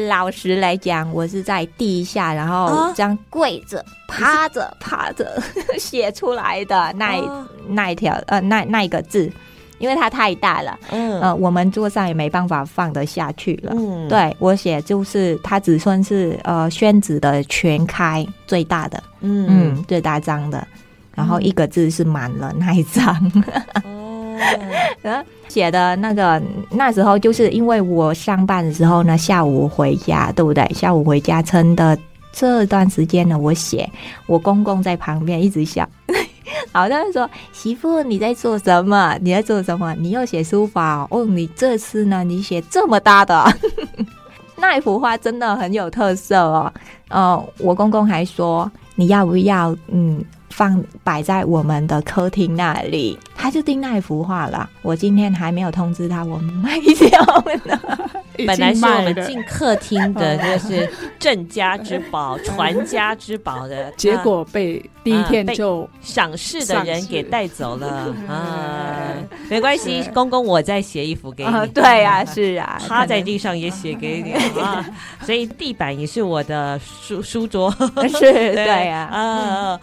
[0.08, 5.42] 老实来讲，我是在地下，然后这样跪着、趴着、 趴着。
[5.78, 9.30] 写出来的那一、哦、那一条呃那那一个字，
[9.78, 11.20] 因为它太大了，嗯。
[11.20, 13.72] 呃，我们桌上也没办法放得下去了。
[13.74, 19.46] 嗯，对我写就是它只算是呃宣纸的全开最大的，嗯。
[19.48, 20.66] 嗯最大张的，
[21.14, 23.32] 然后一个字是满了那一张。
[25.04, 30.62] 哦写的那个那时候，就是因为我上班的时候呢，下午回家，对不对？
[30.74, 31.98] 下午回家，趁的
[32.30, 33.90] 这段时间呢，我写，
[34.26, 35.88] 我公公在旁边一直笑，
[36.70, 39.16] 好像说媳妇你在做什么？
[39.22, 39.94] 你在做什么？
[39.94, 41.24] 你又写书法哦？
[41.24, 42.22] 你这次呢？
[42.22, 43.50] 你写这么大的，
[44.54, 46.70] 那一幅画真的很有特色哦。
[47.08, 49.74] 哦，我公公还说你要不要？
[49.90, 50.22] 嗯。
[50.58, 54.68] 放摆在我们的客厅那里，他就订那一幅画了。
[54.82, 57.22] 我今天还没有通知他，我卖掉
[57.64, 58.10] 了。
[58.44, 60.90] 本来是我们进客厅的，就是
[61.20, 68.12] 镇家之宝、 传家之宝的，结果被第一天就赏识的人给带走了。
[68.28, 69.14] 啊，
[69.48, 71.66] 没关系，公公，我再写一幅给你。
[71.68, 74.84] 对啊，是啊， 趴在地上也写给你啊。
[75.22, 77.70] 所以地板也是我的书书桌，
[78.18, 79.80] 是，对啊，啊。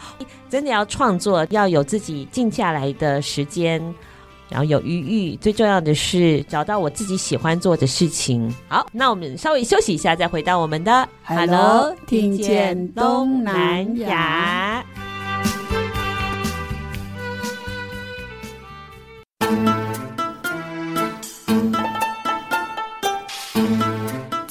[0.56, 3.78] 真的要创作，要有自己静下来的时间，
[4.48, 5.36] 然后有余裕。
[5.36, 8.50] 最重要的是找到我自己喜欢做的事情。
[8.70, 14.82] 好，那我们稍微休息一下，再回到我们的 Hello，听见东南亚。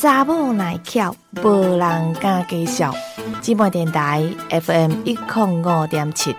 [0.04, 2.92] 查某耐巧，无人敢介绍。
[3.40, 6.36] 芝麻电台 FM 一零五点七。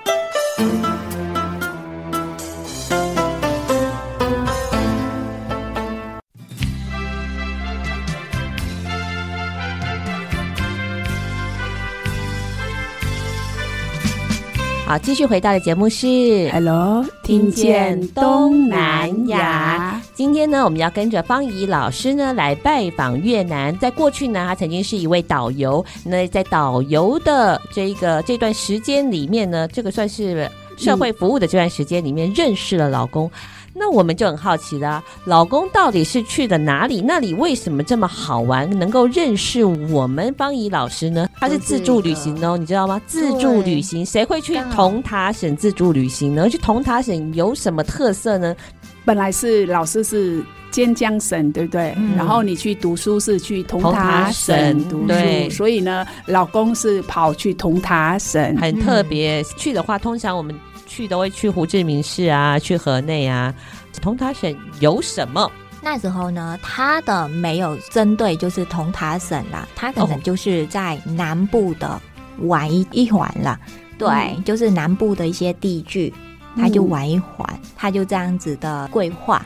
[14.86, 20.00] 好，继续回到的节目是 Hello，听见东南亚。
[20.14, 23.76] 今天呢，我们要跟着方怡老师呢来拜访越南。
[23.80, 25.84] 在过去呢，她曾经是一位导游。
[26.04, 33.26] 那在导游的这个这段时间里面呢，这个算是社会服务的这段时间里面，认识了老公。
[33.26, 33.32] 嗯
[33.78, 37.02] 那我们就很好奇了，老公到底是去了哪里？
[37.02, 38.70] 那里为什么这么好玩？
[38.80, 41.28] 能够认识我们方怡老师呢？
[41.40, 43.02] 他是自助旅行哦，你知道吗？
[43.06, 46.50] 自助旅行，谁会去同塔省自助旅行呢？
[46.50, 48.56] 去同塔省有什么特色呢？
[49.04, 51.94] 本来是老师是尖江省，对不对？
[51.98, 59.42] 嗯、然后你去读书是去同塔省读书，对，所以呢，老公是跑去同塔省，很特别。
[59.42, 60.56] 嗯、去的话，通常我们。
[60.86, 63.54] 去都会去胡志明市啊，去河内啊。
[64.02, 65.52] 同塔省有什么？
[65.82, 72.02] 那时候呢，他的没有针对就是同塔省啦，他可能就是在南部的
[72.40, 73.60] 玩一一环了。
[73.64, 76.14] 哦、对，嗯、就是南部的一些地区，
[76.58, 79.46] 他就玩一环，嗯、他就这样子的规划。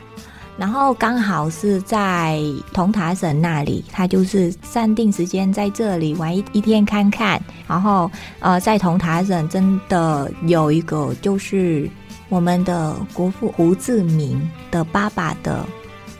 [0.60, 2.38] 然后刚好是在
[2.74, 7.42] 同塔省那里，他就是暂定时间在这里玩一一天看看。
[7.66, 11.88] 然后呃，在同塔省真的有一个就是
[12.28, 15.64] 我们的国父胡志明的爸爸的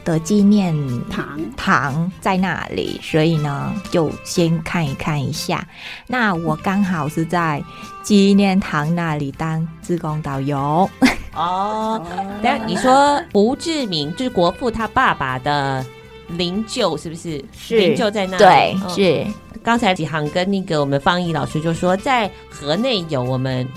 [0.03, 0.75] 的纪念
[1.07, 5.63] 堂堂在那里，所以呢就先看一看一下。
[6.07, 7.63] 那我刚好是在
[8.01, 10.89] 纪念堂那里当志工导游。
[11.33, 12.05] 哦，
[12.43, 15.85] 但你说胡志明就是国父他爸爸的
[16.27, 17.43] 灵柩，是不是？
[17.51, 18.37] 是灵柩在那里？
[18.37, 19.27] 对，是。
[19.63, 23.67] 刚才几行跟那个我们方怡老师就说，在河内有我们。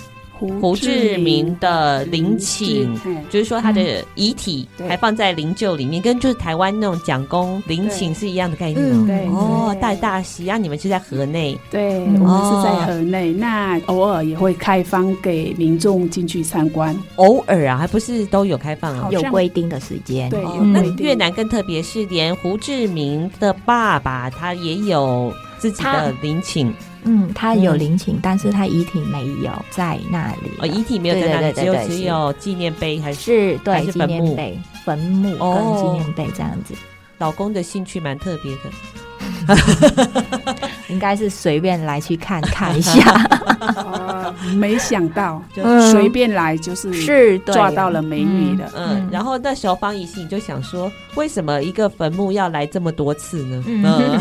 [0.61, 2.89] 胡志明的陵寝，
[3.31, 9.07] 就是说他的遗体还放在灵柩里面，跟就是台湾那种蒋公陵寝是一样的概念。
[9.07, 10.57] 对哦，大大溪啊！
[10.57, 11.59] 你们是在河内？
[11.71, 13.33] 对，我们是在河内。
[13.33, 16.97] 那偶尔也会开放给民众进去参观。
[17.17, 19.09] 偶尔啊，还不是都有开放啊？
[19.11, 20.31] 有规定的时间。
[20.31, 20.43] 对，
[20.73, 26.73] 那越南更特别，是连胡志明的爸爸他也有自己的陵寝。
[27.05, 30.51] 嗯，他有陵寝，嗯、但是他遗体没有在那里。
[30.59, 33.53] 哦，遗体没有在那里，只有只有纪念碑还是？
[33.53, 34.37] 是，对，还是坟墓？
[34.85, 36.75] 坟墓跟纪念碑这样子。
[36.75, 36.77] 哦、
[37.19, 38.71] 老公的兴趣蛮特别的，
[40.89, 43.01] 应该是随便来去看看一下。
[43.61, 48.65] 呃、没想到 就随便来就是是抓到了美女的。
[48.75, 53.65] 嗯，嗯，然后那时候芳仪心就想说，为什么一个坟墓要来这么多次呢？
[53.67, 54.19] 嗯，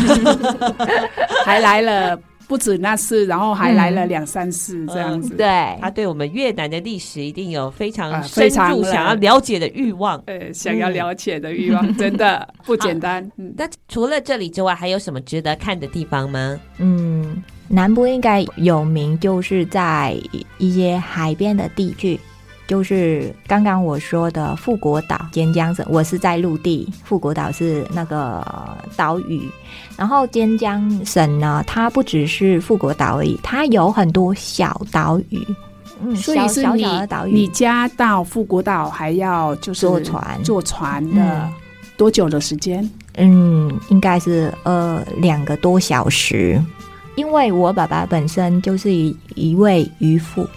[1.45, 2.19] 还来了。
[2.53, 5.33] 不止那次，然后还来了两三次这样子。
[5.33, 10.21] 嗯、对，他对我们越南的历史一定有非常非常想要了解的欲望。
[10.27, 13.27] 呃，想要了解的欲望、 真的不简单。
[13.37, 16.59] 嗯，那除了这里之外，还有什么值得看的地方吗？
[16.77, 20.15] 嗯，南部应该有名，就是在
[20.59, 22.19] 一些海边的地区。
[22.65, 28.45] 就是刚刚我说的富国岛、尖江省，我是在陆地；富国岛是那个
[28.95, 29.49] 岛屿。
[29.97, 35.45] 然后尖江省呢，它不只是富国岛而已，它有很多小岛屿。
[36.01, 37.31] 嗯，所以是你小小的岛屿。
[37.33, 41.47] 你家到富国岛还要就是坐船，坐船的
[41.95, 42.89] 多久的时间？
[43.17, 46.59] 嗯，应该是呃两个多小时。
[47.15, 50.47] 因为我爸爸本身就是一一位渔夫。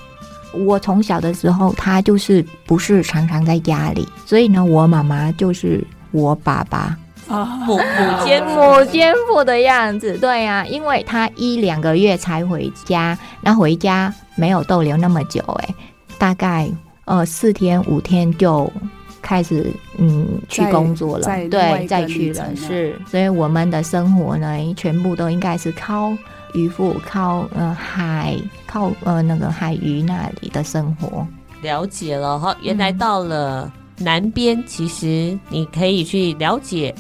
[0.64, 6.96] 我从小的时候，他就是不是常常在家里，所以呢，我妈妈就是我爸爸
[7.28, 10.16] 啊，母母监母监护的样子。
[10.18, 15.74] 对呀、啊，因为他一两个月才回家，那回家没有逗留那么久，哎，
[16.18, 16.68] 大概
[17.04, 18.72] 呃四天五天就
[19.20, 24.46] 开始嗯去工作了，对，再去了，是，所以我们的生活呢，
[24.76, 26.12] 全部都应该是靠。
[26.56, 28.36] 渔夫靠呃海
[28.66, 31.26] 靠呃那个海鱼那里的生活，
[31.60, 32.56] 了解了哈。
[32.62, 36.94] 原来到了南边，嗯、其实你可以去了解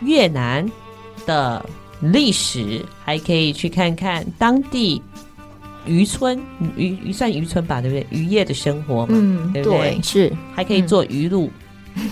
[0.00, 0.64] 越南
[1.26, 1.64] 的
[2.00, 5.02] 历史，还可以去看看当地
[5.84, 6.40] 渔村
[6.76, 8.06] 渔渔算渔村吧，对不对？
[8.10, 9.78] 渔业的生活嘛，嗯，对不对？
[9.78, 11.46] 对是，还可以做鱼露。
[11.46, 11.50] 嗯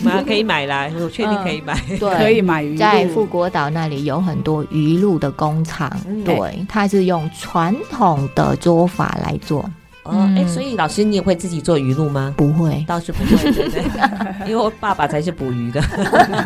[0.02, 2.76] 妈可以买来，我确定可以买，嗯、对，可以买鱼。
[2.76, 9.68] 在富国岛那里有很多鱼露的工厂，嗯、对，它是用传统的做法来做。
[10.06, 12.34] 哦，哎、所以老师你也会自己做鱼露吗？
[12.36, 13.82] 不会，倒是不会，对不对？
[14.48, 15.82] 因为我爸爸才是捕鱼的，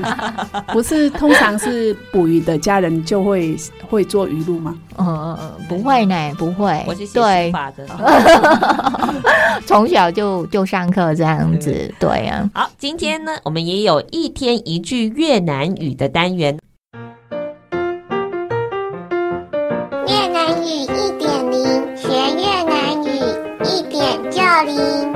[0.72, 3.56] 不是通常是捕鱼的家人就会
[3.88, 4.74] 会做鱼露吗？
[4.96, 6.82] 呃，不会呢，不会。
[6.86, 7.86] 我是写书法的，
[9.66, 12.48] 从小就就上课这样子，对啊。
[12.54, 16.58] 好，今天呢，我们也有一天一句越南语的单元。
[24.64, 25.12] 点就灵。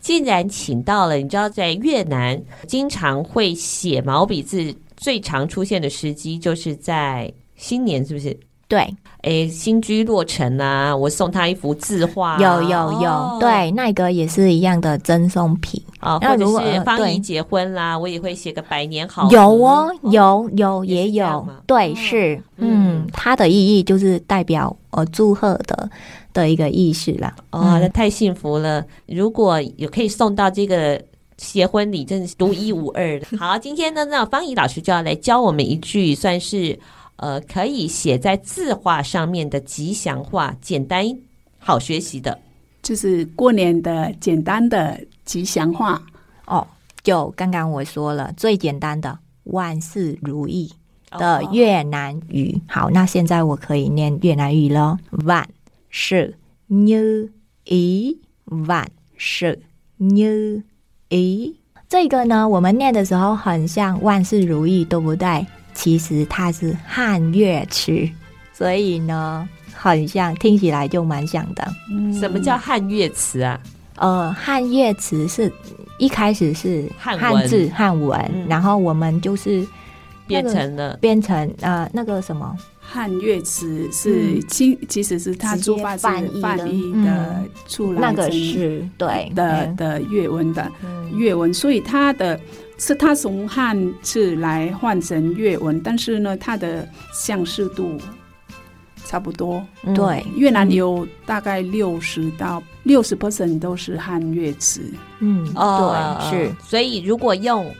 [0.00, 4.74] 既然请到了，你知道在越南经常会写毛笔字。
[4.96, 8.36] 最常出现的时机就是在新年，是不是？
[8.66, 8.84] 对，
[9.22, 16.18] 诶，新居落成啊，我送他一幅字画，有有有，哦、对，那个也是一样的赠送品啊。
[16.20, 19.34] 或者是方怡结婚啦，我也会写个百年好合。
[19.34, 25.90] 有哦，有有也有，对，是，嗯，嗯，它的意义就是代表呃祝贺的
[26.32, 27.34] 的一个意思啦。
[27.50, 28.84] 哦，那太幸福了！
[29.06, 31.00] 如果有可以送到这个。
[31.40, 33.38] 结婚礼真是独一无二的。
[33.38, 36.76] 好，今天呢，那方怡老师就要来教我们一句，算是
[37.18, 41.04] 呃可以写在字画上面的吉祥话，简单
[41.58, 42.36] 好学习的，
[42.82, 46.02] 就是过年的简单的吉祥话
[46.46, 46.66] 哦。
[47.04, 50.72] 就刚刚我说了最简单的万事如意
[51.10, 52.52] 的越南语。
[52.56, 54.98] 哦、好，那现在我可以念越南语了。
[55.24, 55.48] 万
[55.88, 57.30] 事如
[57.64, 58.18] 意，
[58.66, 59.60] 万事
[59.96, 60.62] 如。
[61.10, 61.56] 意，
[61.88, 65.46] 这个呢，我们念的时候很像万事如意，对不对？
[65.78, 68.10] 其实它是汉乐词，
[68.52, 71.72] 所以呢，很像，听起来就蛮像的。
[71.88, 73.60] 嗯，什么叫汉乐词啊？
[73.94, 75.52] 呃，汉乐词是
[75.98, 79.64] 一开始是汉字汉文，嗯，然后我们就是
[80.26, 80.96] 变成了。
[81.00, 82.56] 变成呃那个什么。
[82.80, 89.30] 汉乐词是其、嗯、其实是他出版翻译翻译的出来、嗯，那个是对。
[89.32, 90.68] 的的粤文的
[91.12, 92.40] 粤文，所以它的
[92.78, 97.98] 是他从汉字来换成粤文，但是呢，它的相似度
[99.04, 99.62] 差不多。
[99.94, 104.80] 对，越南有大概六十到六十 percent 都是汉越词。
[105.18, 107.70] 嗯，哦，对，是，所以如果用。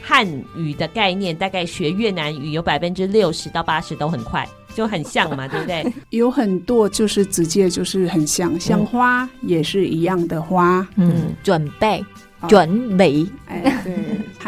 [0.00, 5.92] 汉语的概念，大概学越南语有百分之六十到八十都很快，就很像嘛， 对不对？
[6.10, 10.86] 有很多就是直接就是很像，像花也是一样的花。
[10.94, 12.02] 嗯，准备，
[12.46, 13.94] 准备，哎， 对，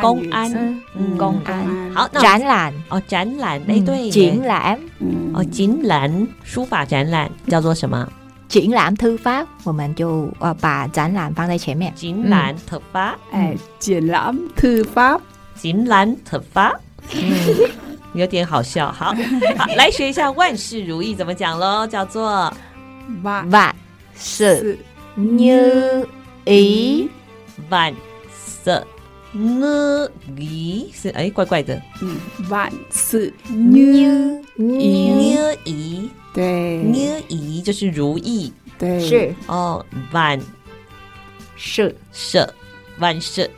[0.01, 0.53] 公安，
[0.95, 2.73] 嗯，公安，好，展览。
[2.91, 8.07] 哦，展览，哎，对，展览，嗯，哦，展览，书法展览叫做什么？
[8.49, 11.93] 展览 thư pháp，我们就呃把展览放在前面。
[11.95, 15.21] 展览 thư pháp，哎，展览 thư pháp。
[15.55, 16.73] 金兰特发，
[17.13, 17.69] 嗯，
[18.15, 18.91] 有点好笑。
[18.91, 19.13] 好，
[19.59, 21.87] 好，来学一下万事如意怎么讲喽？
[21.87, 22.51] 叫做
[23.23, 23.77] 万万
[24.15, 24.79] 事。
[25.15, 25.23] 如
[26.47, 27.11] 意，
[27.69, 27.95] 万
[28.33, 28.87] 色
[29.33, 31.81] 呢咦是哎，怪怪的。
[32.03, 32.17] 嗯，
[32.49, 33.85] 万事牛
[34.57, 36.99] 宜呢咦，对呢
[37.29, 38.53] 咦就是如意。
[38.79, 40.41] 对是哦，万
[41.55, 42.49] 是事
[42.99, 43.49] 万事。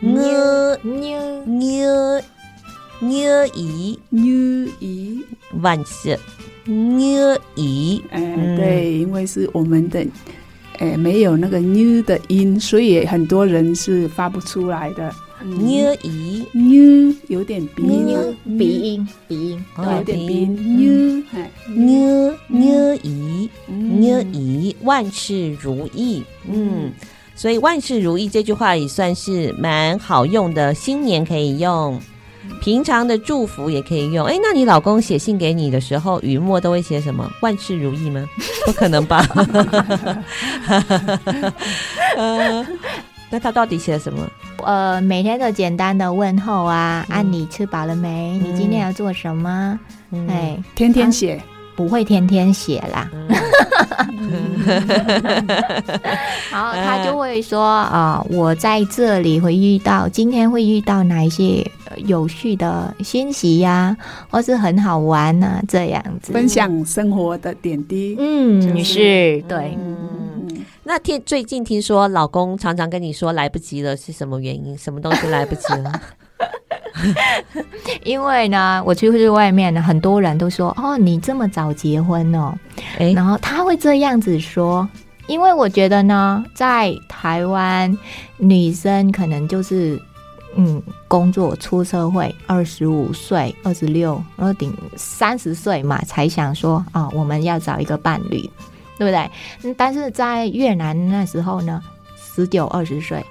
[0.00, 2.20] 呢牛呢
[3.00, 5.24] 呢咦牛宜，
[5.60, 6.18] 万事。
[6.64, 10.06] 呢咦，哎、嗯对，因为是我们的，
[10.82, 15.08] 哎，没有那个 new 的音，所以很多人是发不出来的。
[15.44, 18.16] 呢咦，new 有点鼻音。
[18.16, 20.56] 啊，鼻音鼻音，哦有点鼻音。
[20.58, 21.24] 嗯。
[21.24, 23.48] new，哎呢呢咦。
[23.68, 24.00] 嗯。
[24.00, 26.24] 呢咦，万事如意。
[26.50, 26.90] 嗯，
[27.36, 32.00] 所以万事如意这句话也算是蛮好用的，新年可以用，
[32.60, 34.26] 平常的祝福也可以用。
[34.26, 37.30] 哎，那你老公写信给你的时候，语末都会写什么？
[37.40, 38.24] 万事如意吗？
[38.66, 39.24] 不可能吧？
[42.16, 42.66] 呃，
[43.30, 44.26] 那他到底写了什么？
[44.64, 48.38] 呃，每天都简单的问候啊，啊，你吃饱了没？
[48.42, 49.78] 你今天要做什么？
[50.12, 51.42] 嗯哎，天天写，
[51.74, 53.10] 不会天天写啦。
[56.52, 63.96] 然后他就会说啊、我在这里会遇到，今天会遇到哪一些呃有序的欣喜呀、
[64.30, 66.32] 或是很好玩啊、这样子。
[66.32, 68.16] 分享生活的点滴。
[68.18, 69.76] 嗯，就是是对。
[69.78, 74.76] 嗯，那听最近听说老公常常跟你说来不及了，是什么原因？
[74.76, 75.92] 什么东西来不及了？
[78.04, 82.54] 因为呢，我去去外面呢，很多人都说：“哦，你这么早结婚哦。”
[82.98, 84.86] 哎，然后他会这样子说，
[85.26, 87.96] 因为我觉得呢，在台湾，
[88.36, 89.98] 女生可能就是
[90.56, 98.40] 嗯，工作出社会，二十五岁、二十六、二顶三十岁嘛，才想说啊、我们要找一个伴侣，
[98.98, 99.30] 对不对？
[99.62, 101.82] 嗯但是在越南那时候呢，
[102.16, 103.24] 十九、二十岁。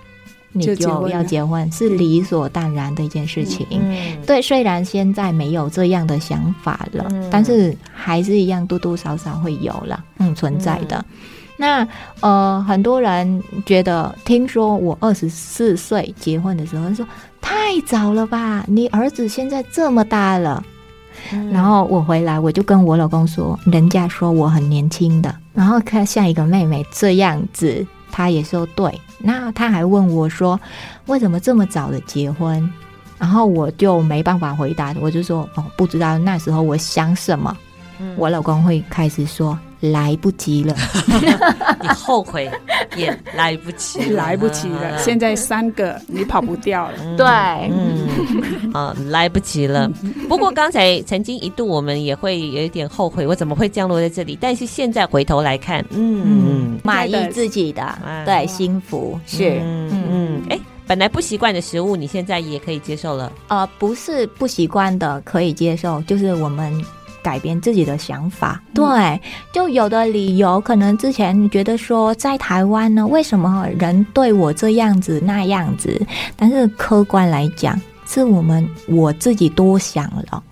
[0.54, 3.66] 你就要结婚是理所当然的一件事情。
[3.72, 11.06] 嗯，对，虽然现在没有这样的想法了，嗯但是还是一样多多少少会有了，嗯，存在的。
[11.62, 11.88] 那
[12.22, 17.06] 呃，很多人觉得，听说我二十四岁结婚的时候，他说
[17.40, 18.66] 太早了吧？
[18.68, 20.64] 你儿子现在这么大了。
[21.52, 29.00] 然后我回来，我就跟我老公说，人家说我很年轻的，然后看像一个妹妹这样子，他也说对。
[29.20, 30.60] 那他还问我说，
[31.06, 32.68] 为什么这么早的结婚？
[33.20, 37.56] 然后我就没办法回答，我就说哦，不知道那时候我想什么。
[38.18, 40.76] 我老公会开始说来不及了，
[41.82, 42.50] 你后悔
[42.96, 46.98] 也来不及了，来不及了，现在三个你跑不掉了。
[47.18, 47.26] 对，
[47.72, 49.90] 嗯，啊，来不及了。
[50.30, 54.38] 不过刚才曾经一度我们也会有一点后悔，我怎么会降落在这里？
[54.40, 59.90] 但是现在回头来看，嗯，满意自己的，对，幸福是，嗯。
[60.14, 63.32] 嗯，哎，本来不习惯的食物，你现在也可以接受了。
[63.48, 66.72] 呃，不是不习惯的可以接受，就是我们。
[67.24, 69.22] 改变自己的想法，对，
[69.54, 76.02] 就有的理由，可能之前觉得说在台湾呢，为什么人对我这样子那样子？
[76.36, 80.44] 但是客观来讲，是我们我自己多想了。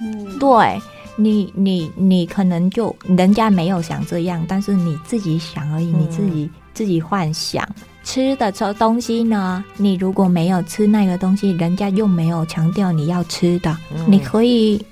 [0.00, 0.80] 嗯，对
[1.16, 7.66] 你，你，你可能就人家没有想这样，但是你自己想而已，你自己、嗯、自己幻想
[8.04, 14.84] 吃的这东西呢，你如果没有吃那个东西，人家又没有强调你要吃的，嗯、你可以。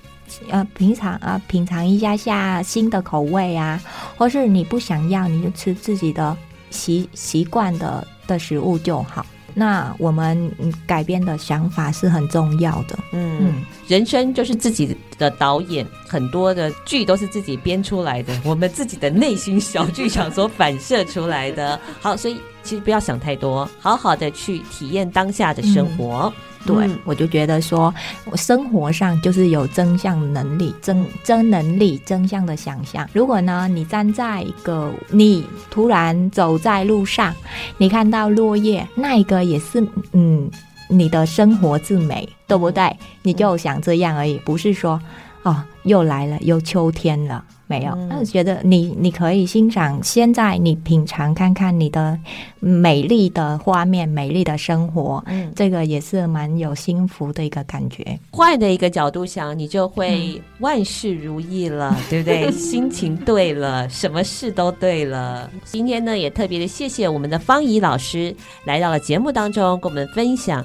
[0.49, 3.81] 呃，品尝啊，品尝一下下新的口味啊，
[4.17, 6.37] 或是你不想要，你就吃自己的
[6.71, 9.25] 习习惯的的食物就好。
[9.57, 10.53] 那我们
[10.85, 12.99] 改变的想法是很重要的。
[13.13, 21.79] 嗯，嗯，人生就是自己的导演，很多的剧都是自己编出来的，我们自己的内心小剧场所反射出来的。
[22.01, 26.33] 好，所以其实不要想太多，好好的去体验当下的生活。
[26.35, 27.95] 嗯对，我就觉得说，
[28.25, 33.07] 我生活上就是有真相能力、真真能力、真相的想象。
[33.13, 37.35] 如果呢，你站在一个，你突然走在路上，
[37.77, 40.51] 你看到落叶，那一个也是，嗯，
[40.89, 42.97] 你的生活之美，对不对？
[43.21, 44.99] 你就想这样而已，不是说，
[45.43, 47.45] 哦，又来了，又秋天了。
[47.75, 52.19] 没有，那我觉得你你可以欣赏现在你品尝看看你的
[52.61, 58.19] 美丽的画面、美丽的生活，嗯，这个也是蛮有幸福的一个感觉。
[58.31, 62.51] 换的一个角度想，你就会万事如意了，嗯、 对不对？
[62.53, 65.51] 心情对了，什么事都对了。
[65.65, 70.65] 今天呢，也特别的谢谢我们的方怡老师来到了节目当中，跟我们分享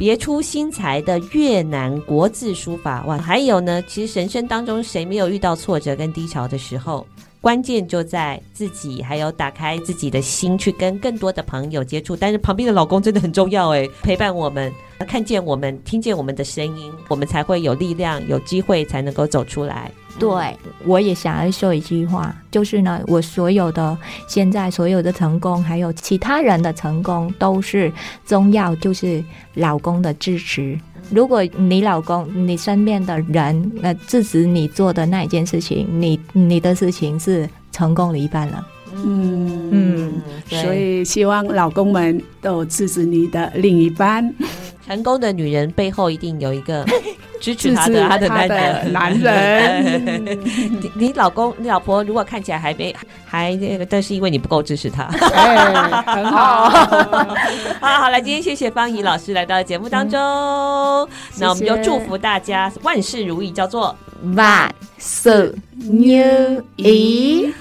[0.00, 3.18] 别出心裁的越南国字书法哇！
[3.18, 7.06] 还有呢，其实人生当中谁没有遇到挫折跟低潮的时候？
[7.38, 12.16] 关键就在自己，还有打开自己的心，去跟更多的朋友接触。
[12.16, 14.72] 但是旁边的老公真的很重要诶，陪伴我们，
[15.06, 19.92] 看见我们，听见我们的声音，我们才会有力量，有机会才能够走出来。
[20.18, 23.96] 对，我也想要说一句话，就是呢，我所有的
[24.28, 27.90] 现在所有的成功，还有其他人的成功，都是
[28.26, 30.78] 重要，就是老公的支持。
[31.10, 38.66] 如果你老公、你身边的人呃支持你做的那一件事情，你你的事情是成功了一半了。
[38.92, 40.12] 嗯嗯，
[40.46, 44.34] 所以希望老公们都支持你的另一半。
[44.86, 46.84] 成功的女人背后一定有一个
[47.40, 48.92] 支持她的她的男人。
[48.92, 55.04] 男人， 你你老公、你老婆如果看起来还没还那个，但是因为你不够支持他。
[55.32, 55.72] 哎，
[56.02, 56.68] 很好。
[56.68, 61.08] 好，好了，今天谢谢方怡老师来到节目当中，嗯、
[61.38, 63.96] 那我们就祝福大家万事如意，叫做
[64.34, 67.52] 万事如意。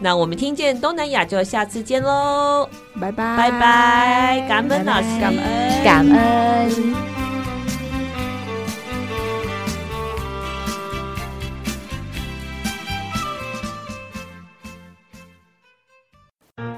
[0.00, 2.68] 那我们听见东南亚就下次见喽，
[3.00, 6.94] 拜拜拜拜，感恩老师，感恩感恩。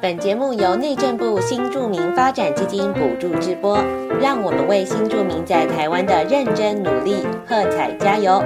[0.01, 3.83] 本节目由内政部新住民发展基金补助直播，
[4.21, 8.41] 让我们为新住民在台湾的认真努力喝彩加油。